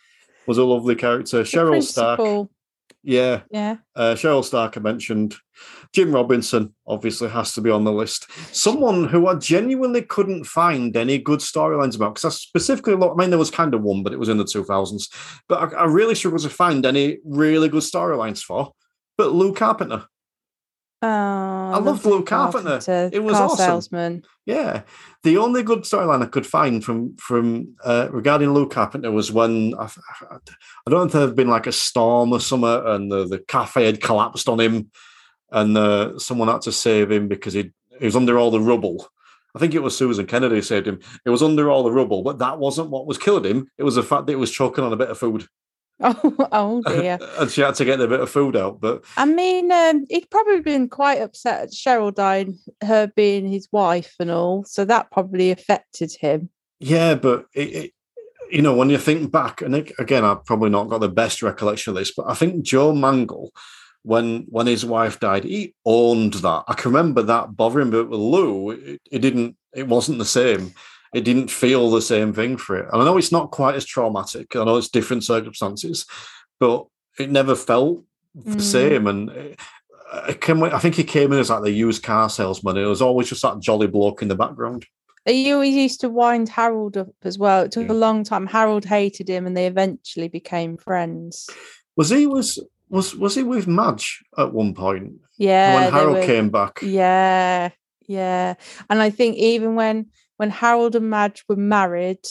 [0.47, 1.39] was a lovely character.
[1.39, 2.15] The Cheryl principal.
[2.15, 2.49] Stark.
[3.03, 3.43] Yeah.
[3.51, 3.77] Yeah.
[3.97, 5.37] Uh, Cheryl Stark I mentioned.
[5.93, 8.31] Jim Robinson obviously has to be on the list.
[8.55, 13.19] Someone who I genuinely couldn't find any good storylines about because I specifically looked.
[13.19, 15.09] I mean, there was kind of one, but it was in the 2000s.
[15.49, 18.73] But I, I really struggled to find any really good storylines for.
[19.17, 20.05] But Lou Carpenter.
[21.03, 23.11] Oh, I loved Lou Carpenter.
[23.11, 23.57] It was awesome.
[23.57, 24.23] salesman.
[24.45, 24.83] Yeah,
[25.23, 29.75] the only good storyline I could find from from uh, regarding Lou Carpenter was when
[29.79, 29.85] I,
[30.31, 30.39] I
[30.91, 33.87] don't know if there had been like a storm or something, and the, the cafe
[33.87, 34.91] had collapsed on him,
[35.51, 39.09] and uh, someone had to save him because he he was under all the rubble.
[39.55, 41.01] I think it was Susan Kennedy who saved him.
[41.25, 43.71] It was under all the rubble, but that wasn't what was killing him.
[43.79, 45.47] It was the fact that it was choking on a bit of food,
[46.03, 47.19] Oh, oh dear.
[47.39, 48.81] and she had to get a bit of food out.
[48.81, 53.69] But I mean, um, he'd probably been quite upset at Cheryl dying, her being his
[53.71, 54.65] wife and all.
[54.65, 56.49] So that probably affected him.
[56.79, 57.93] Yeah, but it, it,
[58.51, 61.43] you know, when you think back, and it, again, I've probably not got the best
[61.43, 63.51] recollection of this, but I think Joe Mangel,
[64.03, 66.65] when when his wife died, he owned that.
[66.67, 69.57] I can remember that bothering, but with Lou, it, it didn't.
[69.75, 70.73] It wasn't the same.
[71.13, 72.89] It didn't feel the same thing for it.
[72.93, 74.55] And I know it's not quite as traumatic.
[74.55, 76.07] I know it's different circumstances,
[76.61, 76.87] but
[77.19, 78.05] it never felt
[78.35, 78.61] the Mm.
[78.61, 79.07] same.
[79.09, 79.61] And it,
[80.13, 82.77] I, can, I think he came in as like the used car salesman.
[82.77, 84.87] It was always just that jolly bloke in the background.
[85.27, 87.63] He always used to wind Harold up as well.
[87.65, 87.93] It took Yeah.
[87.93, 88.47] a long time.
[88.47, 91.49] Harold hated him, and they eventually became friends.
[91.97, 92.59] Was he was
[92.89, 96.81] was was he with Madge at one point Yeah, when Harold were- came back?
[96.83, 97.71] Yeah,
[98.07, 98.55] yeah.
[98.89, 100.07] And I think even when
[100.41, 102.27] when Harold and Madge were married,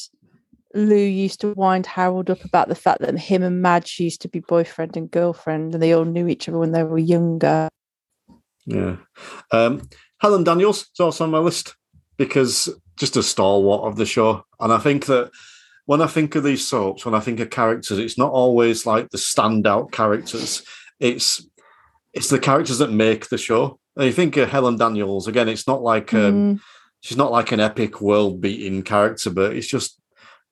[0.74, 4.28] Lou used to wind Harold up about the fact that him and Madge used to
[4.28, 7.70] be boyfriend and girlfriend, and they all knew each other when they were younger.
[8.66, 8.96] Yeah.
[9.52, 9.88] Um,
[10.18, 11.76] Helen Daniels is also on my list
[12.18, 14.44] because just a stalwart of the show.
[14.60, 15.30] And I think that
[15.86, 19.12] when I think of these soaps, when I think of characters, it's not always like
[19.12, 20.64] the standout characters.
[21.00, 21.48] It's
[22.14, 23.80] it's the characters that make the show.
[23.96, 25.48] And you think of Helen Daniels again.
[25.48, 26.60] It's not like um, Mm,
[27.02, 30.00] she's not like an epic world beating character, but it's just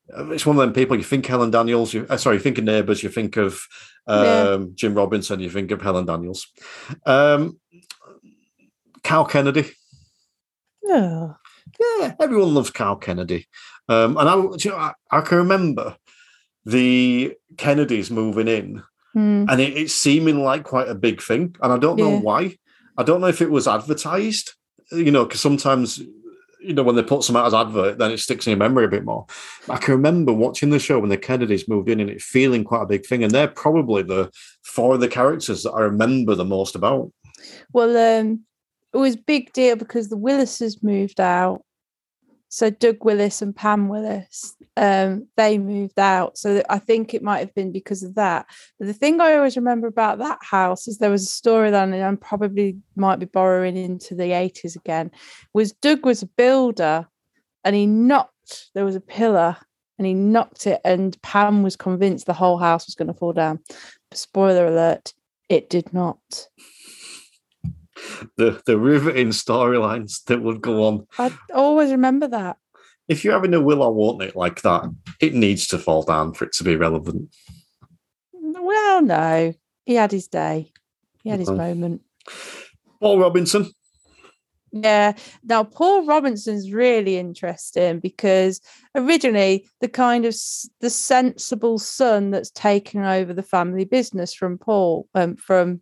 [0.10, 0.96] it's one of them people.
[0.98, 3.62] You think Helen Daniels, you uh, sorry, you think of Neighbours, you think of
[4.08, 4.58] um, Yeah.
[4.76, 6.48] Jim Robinson, you think of Helen Daniels.
[7.06, 7.60] Um,
[9.04, 9.70] Karl Kennedy,
[10.86, 11.36] oh,
[11.80, 13.48] yeah, everyone loves Karl Kennedy,
[13.88, 15.96] um, and I, you know, I, I can remember
[16.66, 18.84] the Kennedys moving in,
[19.16, 22.20] mm, and it, it seeming like quite a big thing, and I don't know Yeah.
[22.20, 22.58] why.
[22.98, 24.54] I don't know if it was advertised,
[24.92, 26.02] you know, because sometimes,
[26.68, 28.86] you know, when they put some out as advert, then it sticks in your memory
[28.86, 29.26] a bit more.
[29.70, 32.84] I can remember watching the show when the Kennedys moved in and it feeling quite
[32.84, 34.30] a big thing, and they're probably the
[34.64, 37.12] four of the characters that I remember the most about.
[37.72, 38.42] Well, um,
[38.94, 41.62] it was big deal because the Willises moved out.
[42.50, 46.38] So Doug Willis and Pam Willis, um, they moved out.
[46.38, 48.46] So I think it might have been because of that.
[48.80, 52.04] But the thing I always remember about that house is there was a storyline, and
[52.04, 55.12] I probably might be borrowing into the 80s again,
[55.54, 57.08] was Doug was a builder
[57.64, 59.58] and he knocked, there was a pillar
[59.98, 63.34] and he knocked it, and Pam was convinced the whole house was going to fall
[63.34, 63.60] down.
[64.14, 65.14] Spoiler alert,
[65.50, 66.48] it did not.
[68.36, 71.08] The the riveting storylines that would go on.
[71.18, 72.58] I always remember that.
[73.08, 74.84] If you're having a will or won't it like that,
[75.22, 77.34] it needs to fall down for it to be relevant.
[78.34, 79.54] Well, no,
[79.86, 80.72] he had his day.
[81.24, 81.58] He had his Okay.
[81.58, 82.02] moment.
[83.00, 83.72] Paul Robinson,
[84.72, 85.14] Yeah.
[85.44, 88.60] Now, Paul Robinson's really interesting because
[88.96, 90.36] originally the kind of
[90.82, 95.82] the sensible son that's taken over the family business from Paul, um, from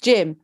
[0.00, 0.36] Jim,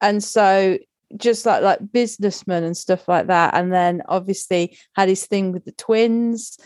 [0.00, 0.78] and so
[1.16, 3.54] just like like businessman and stuff like that.
[3.54, 6.58] And then obviously had his thing with the twins.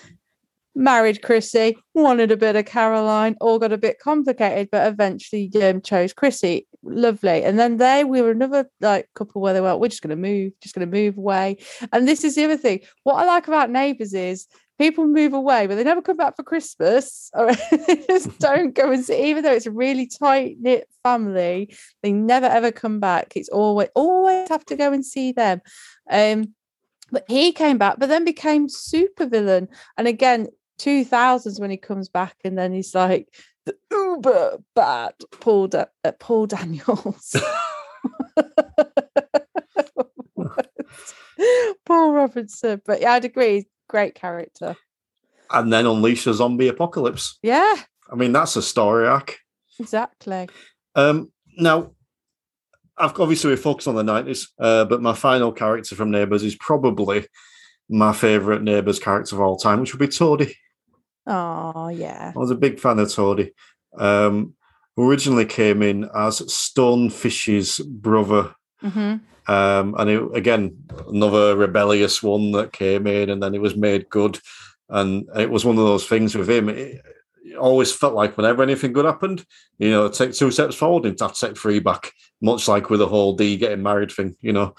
[0.75, 5.83] Married Chrissy, wanted a bit of Caroline, all got a bit complicated, but eventually um,
[5.83, 6.67] chose Chrissy.
[6.83, 7.45] Lovely.
[7.45, 10.53] And then they we were another like couple where they were, we're just gonna move,
[10.63, 11.59] just gonna move away.
[11.93, 12.81] And this is the other thing.
[13.03, 14.47] What I like about neighbours is
[14.79, 17.31] people move away, but they never come back for Christmas.
[17.35, 21.75] Or they just don't go and see, even though it's a really tight knit family,
[22.03, 23.33] they never ever come back.
[23.37, 25.61] It's always always have to go and see them.
[26.11, 26.55] Um,
[27.11, 29.69] but he came back, but then became super villain.
[29.99, 30.49] And again,
[30.79, 33.29] 2000s when he comes back, and then he's like
[33.67, 37.37] the uber bad Paul da- uh, Paul Daniels.
[41.85, 44.75] Paul Robinson, but yeah, I'd agree, great character.
[45.51, 47.39] and then unleash a zombie apocalypse.
[47.43, 47.75] Yeah,
[48.11, 49.39] I mean, that's a story arc.
[49.79, 50.49] exactly.
[50.95, 51.93] Um, now,
[52.97, 56.57] I've obviously we focus on the nineties, uh, but my final character from Neighbours is
[56.57, 57.27] probably
[57.89, 60.55] my favourite Neighbours character of all time, which would be Toadie.
[61.27, 62.33] Oh yeah.
[62.35, 63.53] I was a big fan of Toadie.
[63.99, 64.55] Um,
[64.99, 68.55] originally came in as Stonefish's brother.
[68.81, 69.17] hmm
[69.49, 74.09] Um, and it, again, another rebellious one that came in, and then it was made
[74.09, 74.39] good.
[74.89, 76.69] And it was one of those things with him.
[76.69, 77.01] It,
[77.45, 79.45] it always felt like whenever anything good happened,
[79.79, 83.01] you know, take two steps forward and have to take three back, much like with
[83.01, 84.75] the whole D getting married thing, you know.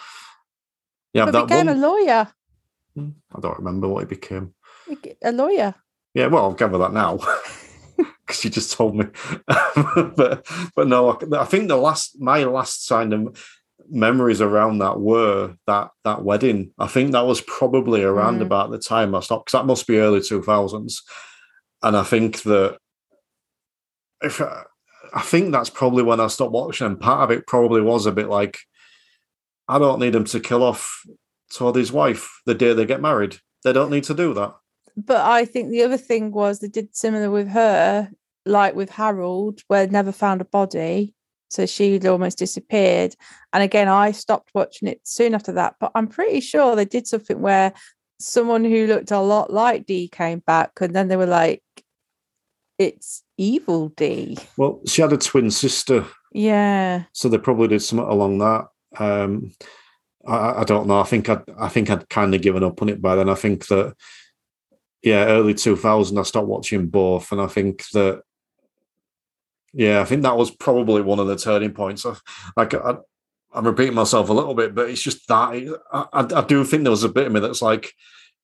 [1.13, 1.77] Yeah, But that became one.
[1.77, 2.27] a lawyer.
[2.97, 4.53] I don't remember what he became.
[5.23, 5.75] A lawyer.
[6.13, 7.17] Yeah, well, I'll gather that now
[8.25, 9.05] because you just told me.
[9.47, 13.37] but but no, I, I think the last my last sign of
[13.89, 16.71] memories around that were that that wedding.
[16.79, 18.43] I think that was probably around Mm.
[18.43, 21.01] about the time I stopped because that must be early two thousands,
[21.81, 22.77] and I think that
[24.21, 24.63] if I,
[25.13, 28.11] I think that's probably when I stopped watching, and part of it probably was a
[28.11, 28.57] bit like
[29.67, 31.01] I don't need him to kill off
[31.53, 33.37] Toadie's wife the day they get married.
[33.63, 34.53] They don't need to do that.
[34.97, 38.09] But I think the other thing was they did similar with her,
[38.45, 41.13] like with Harold, where never found a body.
[41.53, 43.15] So she'd almost disappeared.
[43.53, 45.75] And again, I stopped watching it soon after that.
[45.79, 47.73] But I'm pretty sure they did something where
[48.19, 51.61] someone who looked a lot like Dee came back and then they were like,
[52.79, 54.37] it's evil Dee.
[54.57, 57.03] Well, she had a twin sister, Yeah.
[57.13, 58.67] so they probably did something along that.
[58.97, 59.51] Um,
[60.25, 60.99] I, I don't know.
[60.99, 63.29] I think I'd, I think I'd kind of given up on it by then.
[63.29, 63.95] I think that,
[65.01, 68.21] yeah, early two thousand, I stopped watching both, and I think that,
[69.73, 72.05] yeah, I think that was probably one of the turning points.
[72.55, 72.95] Like, I,
[73.53, 76.83] I'm repeating myself a little bit, but it's just that I, I, I do think
[76.83, 77.91] there was a bit of me that's like,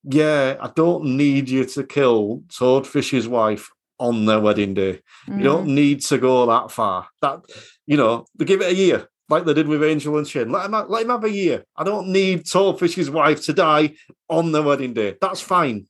[0.03, 3.69] yeah, I don't need you to kill Toadfish's wife
[3.99, 5.01] on their wedding day.
[5.27, 5.43] You Mm.
[5.43, 7.07] don't need to go that far.
[7.21, 7.41] That
[7.85, 10.51] you know, they give it a year, like they did with Angel and Shane.
[10.51, 11.65] Let him have, let him have a year.
[11.75, 13.95] I don't need Toadfish's wife to die
[14.29, 15.15] on their wedding day.
[15.19, 15.87] That's fine.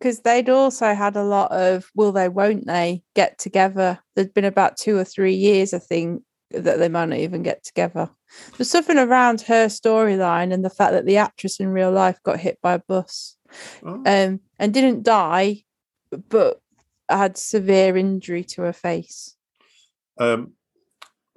[0.00, 4.44] Because they'd also had a lot of will they won't they get together there'd been
[4.44, 8.10] about two or three years i think that they might not even get together
[8.56, 12.40] there's something around her storyline and the fact that the actress in real life got
[12.40, 13.36] hit by a bus
[13.84, 15.64] Oh, um, and didn't die
[16.28, 16.60] but
[17.08, 19.36] had severe injury to her face
[20.18, 20.52] Um,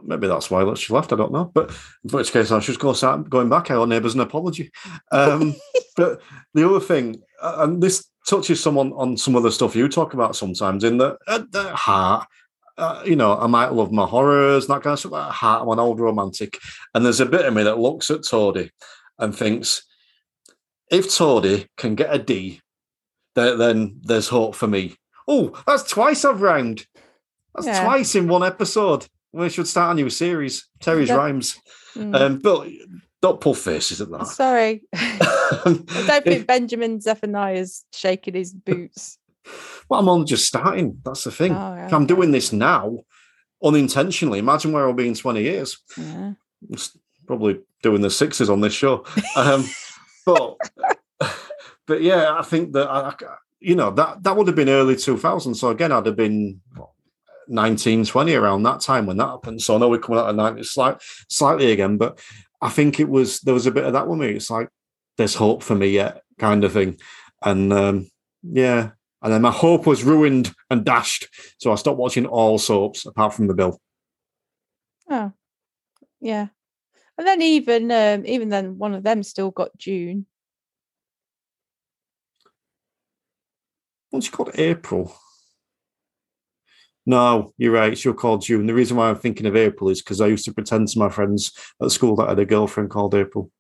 [0.04, 1.14] maybe that's why she left.
[1.14, 1.46] I don't know.
[1.46, 1.72] But
[2.04, 3.72] in which case, I should go start going back.
[3.72, 4.72] I owe neighbours an apology.
[5.12, 5.56] Um,
[5.96, 6.22] but
[6.54, 10.36] the other thing, and this touches someone on some of the stuff you talk about
[10.36, 12.28] sometimes, in the at the heart.
[12.76, 15.14] Uh, you know, I might love my horrors, that kind of stuff.
[15.14, 16.58] At heart, I'm an old romantic,
[16.94, 18.72] and there's a bit of me that looks at Toadie
[19.20, 19.84] and thinks,
[20.90, 22.62] if Toadie can get a D,
[23.36, 24.96] then, then there's hope for me.
[25.28, 26.88] Oh, that's twice I've rhymed.
[27.54, 27.84] That's Yeah.
[27.84, 29.06] twice in one episode.
[29.32, 30.68] We should start a new series.
[30.80, 31.16] Terry's Yeah.
[31.18, 31.58] rhymes.
[31.96, 32.20] Mm.
[32.20, 32.68] Um, but
[33.24, 34.28] don't pull faces at that.
[34.28, 35.64] sorry i
[36.08, 39.18] don't think benjamin zephaniah's shaking his boots
[39.90, 41.02] well, I'm only just starting.
[41.04, 41.52] That's the thing.
[41.54, 43.00] Oh, If I'm doing this now,
[43.62, 45.82] unintentionally, imagine where I'll be in 20 years.
[45.98, 46.32] yeah.
[47.28, 49.04] Probably doing the sixes on this show.
[49.36, 49.66] Um,
[50.26, 50.56] but
[51.86, 54.96] but yeah, I think that I, I- you know that that would have been early
[54.96, 55.56] 2000.
[55.56, 56.62] So again, I'd have been
[57.50, 59.62] 19, 20 around that time when that happened.
[59.62, 60.98] So I know we're coming out of 90 slight,
[61.30, 62.20] slightly again, but
[62.64, 64.30] I think it was there was a bit of that with me.
[64.30, 64.70] It's like
[65.18, 66.98] there's hope for me yet, kind of thing.
[67.44, 68.10] And um,
[68.42, 68.92] yeah,
[69.22, 71.28] and then my hope was ruined and dashed.
[71.60, 73.82] So I stopped watching all soaps apart from the bill.
[75.10, 75.34] Oh,
[76.22, 76.48] yeah.
[77.18, 80.26] And then even um, even then, one of them still got June.
[84.10, 84.52] What's she called?
[84.56, 85.14] April.
[87.06, 87.98] No, you're right.
[87.98, 88.66] She'll call June.
[88.66, 91.10] The reason why I'm thinking of April is because I used to pretend to my
[91.10, 91.52] friends
[91.82, 93.52] at school that I had a girlfriend called April.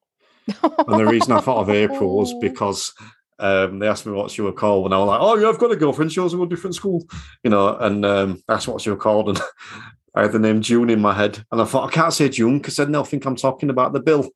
[0.48, 2.94] And the reason I thought of April was because
[3.39, 5.60] um, they asked me what she was called, and I was like, "Oh, yeah, I've
[5.60, 6.12] got a girlfriend.
[6.14, 7.06] She was in a different school,
[7.44, 9.41] you know." And um, that's what she was called, and
[10.16, 12.60] I had the name June in my head, and I thought I can't say June
[12.60, 14.30] because then they'll think I'm talking about the bill.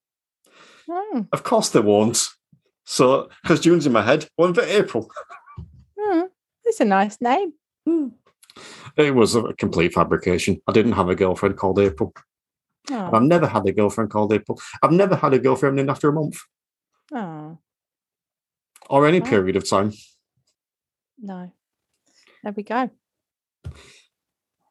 [0.90, 2.26] Hmm, Of course they won't.
[2.86, 5.10] So because June's in my head, one for April.
[6.00, 6.22] hmm,
[6.66, 7.54] It's a nice name.
[8.98, 10.60] It was a complete fabrication.
[10.68, 12.14] I didn't have a girlfriend called April.
[12.90, 14.60] Oh, I've never had a girlfriend called April.
[14.82, 16.40] I've never had a girlfriend named after a month
[17.14, 17.58] oh,
[18.90, 19.26] or any Oh.
[19.26, 19.94] period of time.
[21.20, 21.52] no.
[22.44, 22.90] There we go.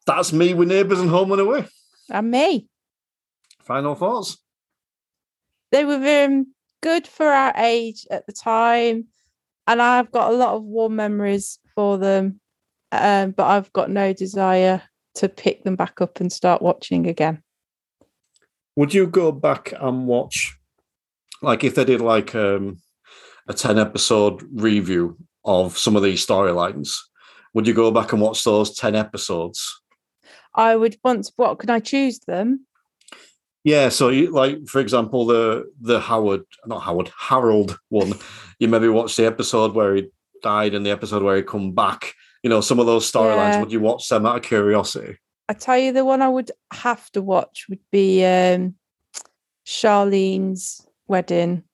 [0.07, 1.67] That's me with neighbours and home and away.
[2.09, 2.69] And me.
[3.65, 4.39] Final thoughts.
[5.73, 9.07] They were um, good for our age at the time.
[9.67, 12.41] And I've got a lot of warm memories for them.
[12.93, 14.83] Um, but I've got no desire
[15.17, 17.43] to pick them back up and start watching again.
[18.77, 20.57] Would you go back and watch,
[21.43, 22.79] like, if they did like um,
[23.49, 26.97] a 10 episode review of some of these storylines?
[27.55, 29.81] Would you go back and watch those 10 episodes?
[30.57, 31.25] I would want.
[31.25, 32.67] To, what can I choose them?
[33.63, 38.15] Yeah, so you, like for example, the the Howard, not Howard, Harold one.
[38.59, 40.09] you maybe watch the episode where he
[40.43, 42.15] died and the episode where he come back.
[42.47, 43.55] You know, some of those storylines.
[43.55, 43.61] Yeah.
[43.61, 45.19] Would you watch them out of curiosity?
[45.49, 48.77] I tell you, the one I would have to watch would be um,
[49.67, 51.65] Charlene's wedding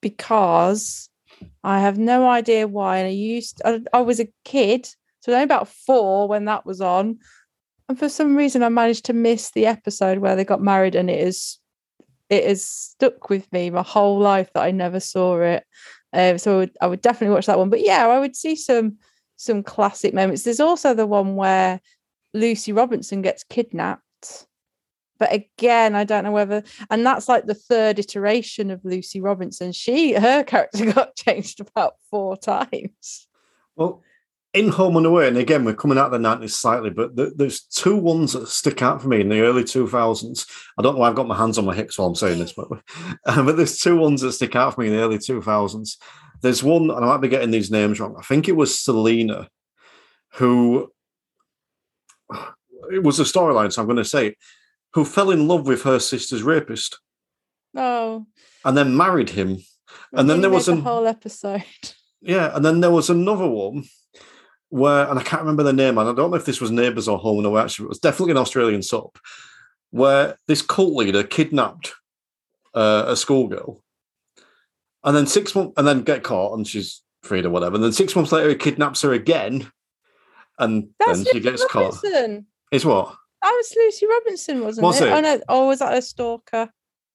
[0.00, 1.10] because
[1.64, 2.98] I have no idea why.
[2.98, 4.88] And I used, I, I was a kid,
[5.18, 7.18] so only about four when that was on,
[7.88, 11.10] and for some reason I managed to miss the episode where they got married, and
[11.10, 11.58] it is,
[12.30, 15.64] it has stuck with me my whole life that I never saw it.
[16.12, 17.68] Um, so I would, I would definitely watch that one.
[17.68, 18.98] But yeah, I would see some
[19.44, 20.42] some classic moments.
[20.42, 21.80] There's also the one where
[22.32, 24.02] Lucy Robinson gets kidnapped.
[25.18, 29.72] But again, I don't know whether, and that's like the third iteration of Lucy Robinson.
[29.72, 33.28] She, her character got changed about four times.
[33.76, 34.02] Well,
[34.54, 37.32] in Home and Away, and again, we're coming out of the 90s slightly, but th-
[37.36, 40.46] there's two ones that stick out for me in the early 2000s.
[40.78, 42.52] I don't know why I've got my hands on my hips while I'm saying this,
[42.52, 42.68] but,
[43.26, 45.96] um, but there's two ones that stick out for me in the early 2000s.
[46.44, 48.16] There's one, and I might be getting these names wrong.
[48.18, 49.48] I think it was Selina,
[50.34, 50.92] who
[52.92, 54.38] it was a storyline, so I'm going to say it,
[54.92, 56.98] who fell in love with her sister's rapist
[57.76, 58.26] Oh,
[58.64, 59.58] and then married him.
[60.12, 61.64] And then there was a an- whole episode.
[62.26, 63.84] Yeah, and then there was another one
[64.70, 67.06] where, and I can't remember the name, and I don't know if this was Neighbours
[67.06, 67.60] or Home and Away.
[67.60, 69.18] Actually, it was definitely an Australian soap
[69.90, 71.92] where this cult leader kidnapped
[72.74, 73.83] uh, a schoolgirl,
[75.04, 77.74] and then six months, and then get caught, and she's freed or whatever.
[77.76, 79.70] And then six months later, he kidnaps her again,
[80.58, 81.94] and That's then she Lucy gets caught.
[82.02, 82.46] Robinson.
[82.72, 85.08] It's what That was Lucy Robinson, wasn't Was it?
[85.08, 85.12] it?
[85.12, 86.70] Oh no, or was that a stalker?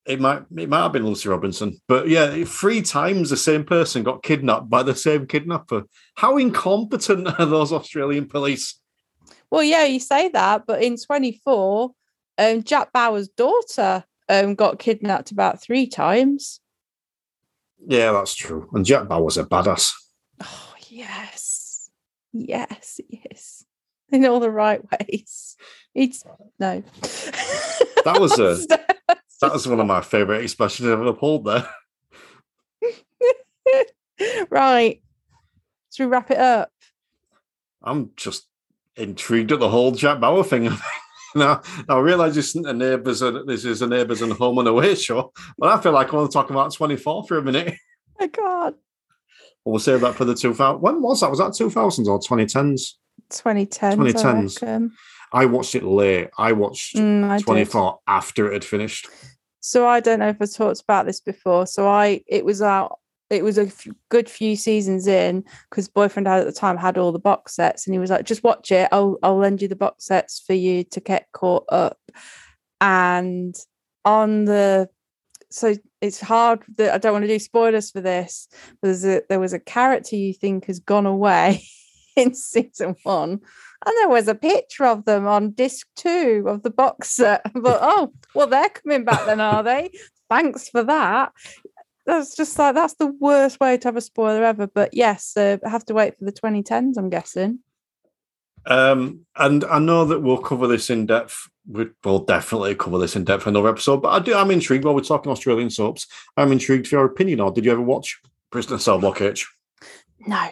[0.06, 4.02] it might it might have been Lucy Robinson, but yeah, three times the same person
[4.02, 5.84] got kidnapped by the same kidnapper.
[6.16, 8.80] How incompetent are those Australian police?
[9.52, 11.92] Well, yeah, you say that, but in 24,
[12.38, 16.60] um, Jack Bauer's daughter um, got kidnapped about three times.
[17.88, 18.70] Yeah, that's true.
[18.74, 19.92] And Jack Bauer's a badass.
[20.42, 21.90] Oh, yes.
[22.34, 23.66] Yes, yes.
[24.12, 25.56] In all the right ways.
[25.94, 26.24] It's
[26.60, 26.84] no.
[28.06, 28.58] That was a-
[29.42, 31.68] That was one of my favourite expressions I've ever pulled there.
[34.50, 35.02] right.
[35.94, 36.72] Should we wrap it up?
[37.82, 38.48] I'm just
[38.96, 40.70] intrigued at the whole Jack Bauer thing.
[41.36, 44.96] now, I realise this isn't a neighbours this is a neighbours and home and away
[44.96, 47.76] show, but I feel like I want to talk about 24 for a minute.
[48.20, 48.76] I can't.
[49.66, 50.82] We'll save that for the 2000.
[50.82, 51.30] When was that?
[51.30, 52.94] Was that 2000s or 2010s?
[53.30, 53.98] 2010.
[53.98, 54.92] 2010s.
[55.32, 56.30] I watched it late.
[56.38, 57.46] I watched Mm, I did.
[57.46, 59.08] 24 after it had finished.
[59.60, 61.68] So I don't know if I talked about this before.
[61.68, 62.99] So I it was out.
[63.30, 66.98] It was a f- good few seasons in because boyfriend had at the time had
[66.98, 68.90] all the box sets, and he was like, "Just watch it.
[68.92, 72.00] I'll I'll lend you the box sets for you to get caught up."
[72.82, 73.56] And
[74.06, 74.90] on the
[75.52, 78.48] so it's hard that I don't want to do spoilers for this.
[78.82, 81.64] But a, there was a character you think has gone away
[82.16, 83.32] in season one,
[83.86, 87.42] and there was a picture of them on disc two of the box set.
[87.54, 89.92] But oh, well, they're coming back then, are they?
[90.30, 91.32] Thanks for that.
[92.10, 94.66] That's just like that's the worst way to have a spoiler ever.
[94.66, 96.98] But yes, uh, I have to wait for the 2010s.
[96.98, 97.60] I'm guessing.
[98.66, 101.50] Um, and I know that we'll cover this in depth.
[101.68, 104.02] We- We'll definitely cover this in depth in another episode.
[104.02, 106.08] But I do, I'm intrigued while we're talking Australian soaps.
[106.36, 107.40] I'm intrigued for your opinion.
[107.42, 108.20] Or did you ever watch
[108.50, 109.48] Prisoner Cell Block H?
[110.26, 110.50] No,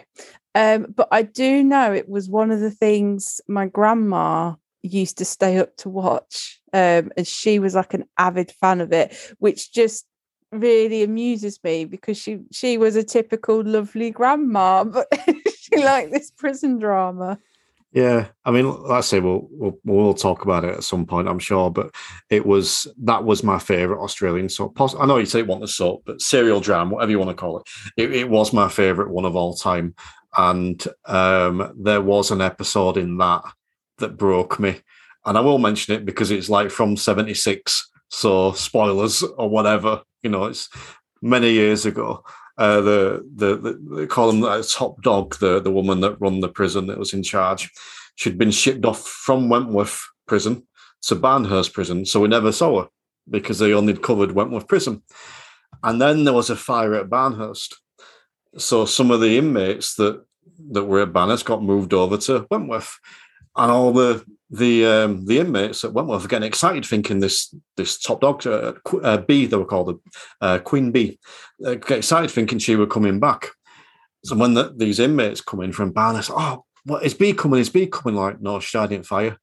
[0.54, 5.24] um, but I do know it was one of the things my grandma used to
[5.24, 9.72] stay up to watch, um, and she was like an avid fan of it, which
[9.72, 10.06] just
[10.52, 15.08] really amuses me because she she was a typical lovely grandma, but
[15.58, 17.38] she liked this prison drama.
[17.92, 21.26] Yeah, I mean, like I say, we'll, we'll we'll talk about it at some point,
[21.26, 21.70] I'm sure.
[21.70, 21.94] But
[22.28, 24.74] it was that was my favorite Australian soap.
[24.74, 27.34] Poss- I know you say it wasn't soap, but serial drama, whatever you want to
[27.34, 27.66] call it,
[27.96, 29.94] it, it was my favorite one of all time.
[30.36, 33.42] And um, there was an episode in that
[33.98, 34.80] that broke me,
[35.24, 40.02] and I will mention it because it's like from '76, so spoilers or whatever.
[40.22, 40.68] You know, it's
[41.22, 42.24] many years ago.
[42.56, 46.40] Uh, the, the the they call him the top dog, the the woman that run
[46.40, 47.70] the prison that was in charge.
[48.16, 50.66] She'd been shipped off from Wentworth prison
[51.02, 52.88] to Barnhurst prison, so we never saw her
[53.30, 55.02] because they only covered Wentworth prison.
[55.84, 57.76] And then there was a fire at Barnhurst,
[58.56, 60.24] so some of the inmates that
[60.72, 62.98] that were at Barnhurst got moved over to Wentworth,
[63.58, 67.98] and all the the um, the inmates at Wentworth were getting excited, thinking this this
[67.98, 68.72] top dog, uh,
[69.02, 70.00] uh, Bea, they were called
[70.40, 71.18] uh, Queen Bee,
[71.66, 73.50] uh, get excited thinking she were coming back.
[74.24, 77.60] So when the, these inmates come in from Barnhurst, oh, what is Bea coming?
[77.60, 78.16] Is Bea coming?
[78.16, 79.36] Like, no, she died in fire.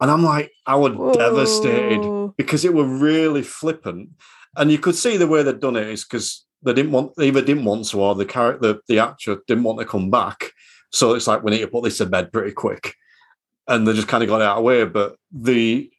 [0.00, 4.10] And I'm like, I was devastated because it were really flippant.
[4.56, 7.28] And you could see the way they'd done it is because they didn't want they
[7.28, 10.52] either didn't want to or the character the, the actor didn't want to come back.
[10.92, 12.94] So it's like we need to put this to bed pretty quick.
[13.68, 14.84] And they just kind of got out of the way.
[14.84, 15.90] But the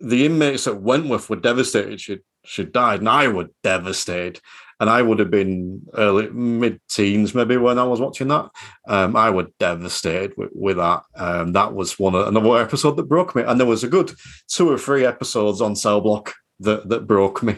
[0.00, 4.40] the inmates at Wentworth were devastated she she died, and I was devastated.
[4.78, 8.50] And I would have been early mid teens maybe when I was watching that.
[8.86, 11.02] Um, I was devastated with, with that.
[11.14, 13.42] Um, that was one another episode that broke me.
[13.42, 14.12] And there was a good
[14.48, 17.56] two or three episodes on Cell Block that that broke me.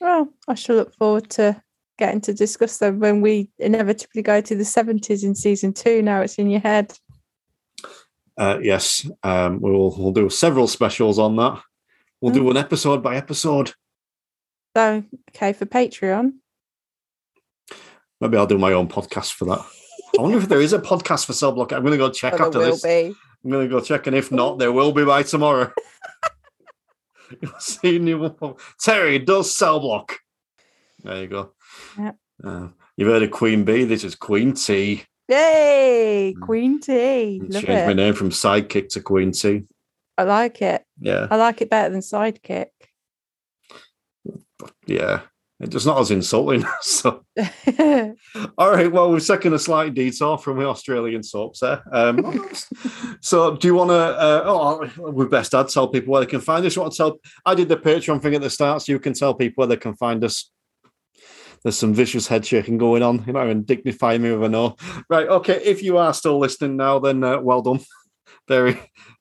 [0.00, 1.60] Well, I shall look forward to
[1.98, 6.02] getting to discuss them when we inevitably go to the 70s in season two.
[6.02, 6.92] Now it's in your head.
[8.38, 11.60] Uh, yes, um, we'll we'll do several specials on that.
[12.20, 13.72] We'll do an episode by episode.
[14.76, 16.32] So, okay, for Patreon.
[18.20, 19.58] Maybe I'll do my own podcast for that.
[20.18, 21.72] I wonder if there is a podcast for Cell Block.
[21.72, 22.82] I'm going to go check Oh, after will this.
[22.82, 23.14] be.
[23.44, 25.72] I'm going to go check, and if not, there will be by tomorrow.
[27.40, 28.34] You'll see new.
[28.80, 30.20] Terry does Cell Block.
[31.02, 31.52] There you go.
[31.98, 32.16] Yep.
[32.44, 33.84] Uh, you've heard of Queen Bee.
[33.84, 35.04] This is Queen T.
[35.32, 36.34] Yay!
[36.36, 36.40] Mm.
[36.40, 36.80] Queen.
[36.80, 37.94] Changed Love my it.
[37.94, 39.62] name from Sidekick to Queen T.
[40.18, 40.84] I like it.
[41.00, 42.66] Yeah, I like it better than Sidekick.
[44.86, 45.22] yeah.
[45.62, 46.64] It's not as insulting.
[46.80, 47.24] so.
[48.58, 48.90] All right.
[48.90, 51.82] Well, we've taken a slight detour from the Australian soaps there.
[51.92, 52.50] Um,
[53.20, 53.94] so, do you want to?
[53.94, 56.74] Uh, oh, we best add tell people where they can find us.
[56.74, 57.20] You want to tell?
[57.46, 59.76] I did the Patreon thing at the start, so you can tell people where they
[59.76, 60.50] can find us.
[61.62, 63.22] There's some vicious head shaking going on.
[63.24, 64.76] You're not even dignifying me with a no.
[65.08, 65.28] Right.
[65.28, 65.60] Okay.
[65.64, 67.80] If you are still listening now, then uh, well done.
[68.48, 68.76] Very,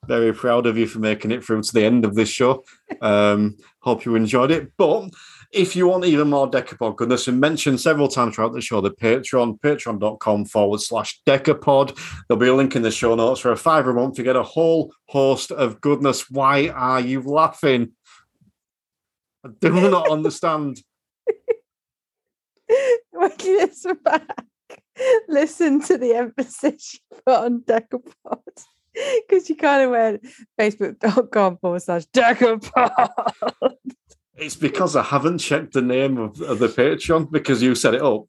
[0.08, 2.64] very proud of you for making it through to the end of this show.
[3.02, 4.72] Um, hope you enjoyed it.
[4.76, 5.12] But
[5.52, 8.90] if you want even more Decapod goodness, we mentioned several times throughout the show the
[8.90, 11.98] Patreon, patreon.com forward slash Decapod.
[12.28, 14.16] There'll be a link in the show notes for a five a month.
[14.16, 16.30] to get a whole host of goodness.
[16.32, 17.92] Why are you laughing?
[19.46, 20.82] I do not understand.
[23.44, 24.46] you listen back,
[25.28, 28.04] listen to the emphasis you put on Decapod.
[28.94, 30.28] Because you kind of went
[30.60, 33.10] facebook.com forward slash Decapod.
[34.36, 38.02] It's because I haven't checked the name of, of the Patreon because you set it
[38.02, 38.24] up.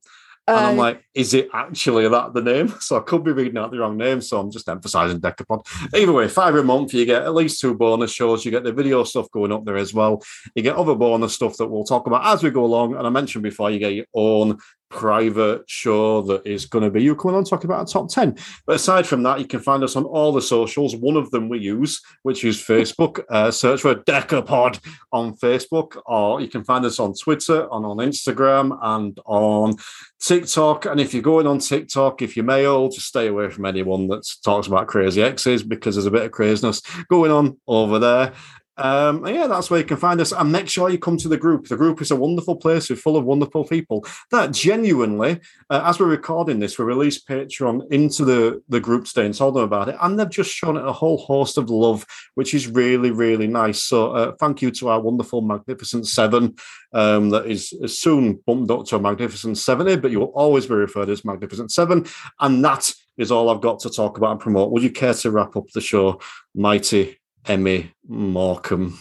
[0.48, 2.68] And I'm Um, like, is it actually that the name?
[2.80, 4.20] So I could be reading out the wrong name.
[4.20, 5.64] So I'm just emphasizing Decapod.
[5.94, 8.44] Either way, five a month, you get at least two bonus shows.
[8.44, 10.20] You get the video stuff going up there as well.
[10.56, 12.96] You get other bonus stuff that we'll talk about as we go along.
[12.96, 14.58] And I mentioned before, you get your own
[14.92, 18.36] private show that is going to be you coming on talking about a top 10.
[18.66, 20.94] But aside from that, you can find us on all the socials.
[20.94, 23.20] One of them we use, which is Facebook.
[23.32, 24.78] Uh, search for Decapod
[25.10, 29.74] on Facebook, or you can find us on Twitter, and on Instagram, and on
[30.20, 30.84] TikTok.
[30.84, 34.28] And if you're going on TikTok, if you're male, just stay away from anyone that
[34.44, 38.34] talks about crazy exes because there's a bit of craziness going on over there.
[38.76, 40.32] Um, yeah, that's where you can find us.
[40.32, 41.68] And make sure you come to the group.
[41.68, 42.88] The group is a wonderful place.
[42.88, 47.92] We're full of wonderful people that genuinely, uh, as we're recording this, we released Patreon
[47.92, 49.96] into the, the group today and told them about it.
[50.00, 53.82] And they've just shown it a whole host of love, which is really, really nice.
[53.82, 56.54] So uh, thank you to our wonderful Magnificent Seven
[56.92, 60.74] um, that is, soon bumped up to a Magnificent 70, but you will always be
[60.74, 62.06] referred as Magnificent Seven.
[62.40, 64.72] And that is all I've got to talk about and promote.
[64.72, 66.20] Would you care to wrap up the show,
[66.54, 68.98] Mighty Emmy Markham?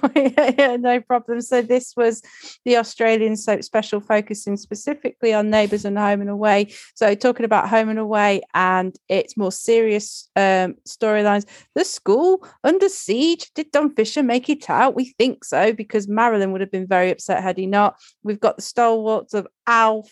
[0.16, 1.40] yeah, no problem.
[1.40, 2.22] So this was
[2.64, 6.72] the Australian soap special focusing specifically on neighbours and home and away.
[6.94, 11.46] So talking about home and away and its more serious um, storylines.
[11.74, 13.50] The school under siege.
[13.54, 14.94] Did Don Fisher make it out?
[14.94, 17.96] We think so because Marilyn would have been very upset had he not.
[18.22, 20.10] We've got the stalwarts of Alf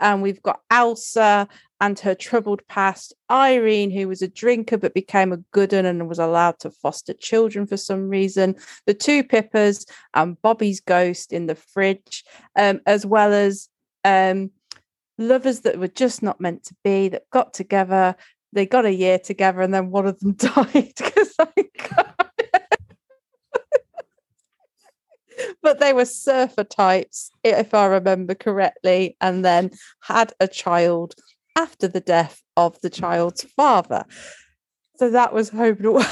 [0.00, 1.48] and we've got Ailsa
[1.80, 6.08] and her troubled past, Irene, who was a drinker but became a good one and
[6.08, 8.56] was allowed to foster children for some reason,
[8.86, 12.24] the two Pippas and Bobby's ghost in the fridge,
[12.56, 13.68] um, as well as
[14.04, 14.50] um,
[15.16, 18.14] lovers that were just not meant to be, that got together.
[18.52, 21.36] They got a year together and then one of them died because
[25.62, 29.70] but they were surfer types, if I remember correctly, and then
[30.00, 31.14] had a child
[31.56, 34.04] after the death of the child's father.
[34.96, 36.04] So that was home and away.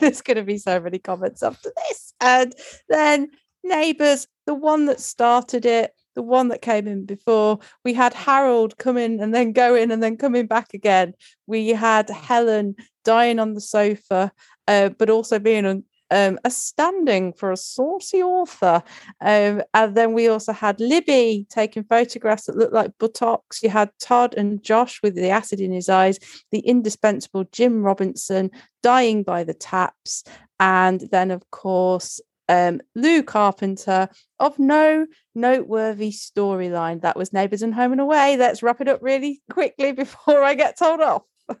[0.00, 2.12] There's going to be so many comments after this.
[2.20, 2.54] And
[2.88, 3.30] then
[3.64, 7.58] Neighbours, the one that started it, the one that came in before.
[7.84, 11.14] We had Harold come in and then go in and then coming back again.
[11.46, 12.74] We had Helen
[13.04, 14.32] dying on the sofa,
[14.68, 18.82] uh, but also being on, um, a standing for a saucy author.
[19.20, 23.62] Um, and then we also had Libby taking photographs that looked like buttocks.
[23.62, 26.18] You had Todd and Josh with the acid in his eyes,
[26.50, 28.50] the indispensable Jim Robinson
[28.82, 30.22] dying by the taps.
[30.60, 34.08] And then, of course, um, Lou Carpenter
[34.38, 37.00] of no noteworthy storyline.
[37.00, 38.36] That was Neighbours and Home and Away.
[38.36, 41.22] Let's wrap it up really quickly before I get told off.
[41.48, 41.56] A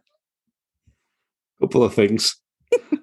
[1.60, 2.36] couple of things.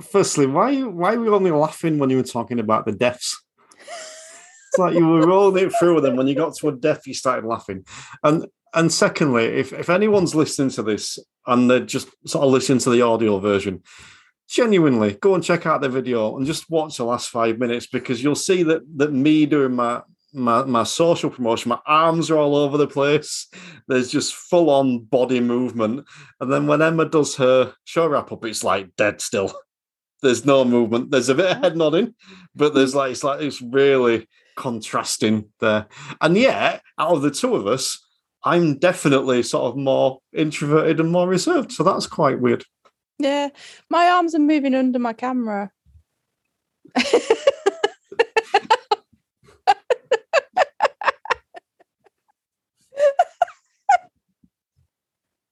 [0.00, 3.42] Firstly, why why were you only laughing when you were talking about the deaths?
[3.80, 6.16] It's like you were rolling it through them.
[6.16, 7.84] When you got to a death, you started laughing.
[8.22, 12.78] And and secondly, if, if anyone's listening to this and they're just sort of listening
[12.78, 13.82] to the audio version,
[14.48, 18.22] genuinely go and check out the video and just watch the last five minutes because
[18.22, 20.00] you'll see that that me doing my
[20.34, 23.48] my, my social promotion, my arms are all over the place.
[23.88, 26.06] There's just full on body movement.
[26.40, 29.52] And then when Emma does her show wrap up, it's like dead still.
[30.22, 31.10] There's no movement.
[31.10, 31.60] There's a bit of oh.
[31.60, 32.14] head nodding,
[32.54, 35.86] but there's like it's like it's really contrasting there.
[36.20, 37.98] And yet, out of the two of us,
[38.44, 41.72] I'm definitely sort of more introverted and more reserved.
[41.72, 42.64] So that's quite weird.
[43.18, 43.50] Yeah,
[43.90, 45.70] my arms are moving under my camera.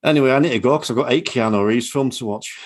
[0.03, 2.59] Anyway, I need to go because I've got eight Keanu Reeves films to watch.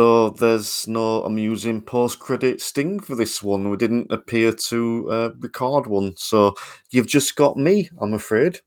[0.00, 3.68] So there's no amusing post-credit sting for this one.
[3.68, 6.54] We didn't appear to uh, record one, so
[6.88, 8.60] you've just got me, I'm afraid.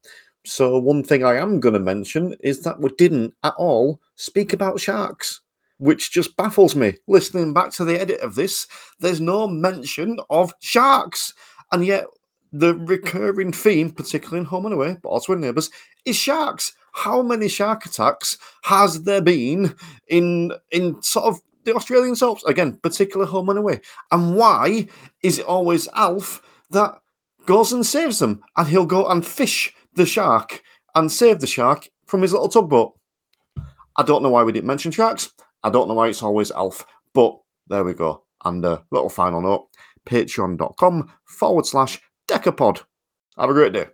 [0.46, 4.54] So one thing I am going to mention is that we didn't at all speak
[4.54, 5.42] about sharks,
[5.78, 6.94] which just baffles me.
[7.08, 8.68] Listening back to the edit of this,
[9.00, 11.34] there's no mention of sharks,
[11.72, 12.06] and yet
[12.52, 15.72] the recurring theme, particularly in Home and Away, but also in Neighbours,
[16.06, 19.76] is sharks how many shark attacks has there been
[20.08, 22.44] in in sort of the Australian soaps?
[22.46, 23.82] Again, particular home and away.
[24.12, 24.88] And why
[25.22, 26.42] is it always Alf
[26.72, 27.00] that
[27.46, 28.42] goes and saves them?
[28.58, 30.62] And he'll go and fish the shark
[30.96, 32.94] and save the shark from his little tugboat.
[33.96, 35.32] I don't know why we didn't mention sharks.
[35.64, 36.86] I don't know why it's always Alf.
[37.14, 37.38] But
[37.68, 38.24] there we go.
[38.46, 39.68] And a little final note
[40.06, 42.84] patreon.com forward slash decapod.
[43.38, 43.88] Have a great day.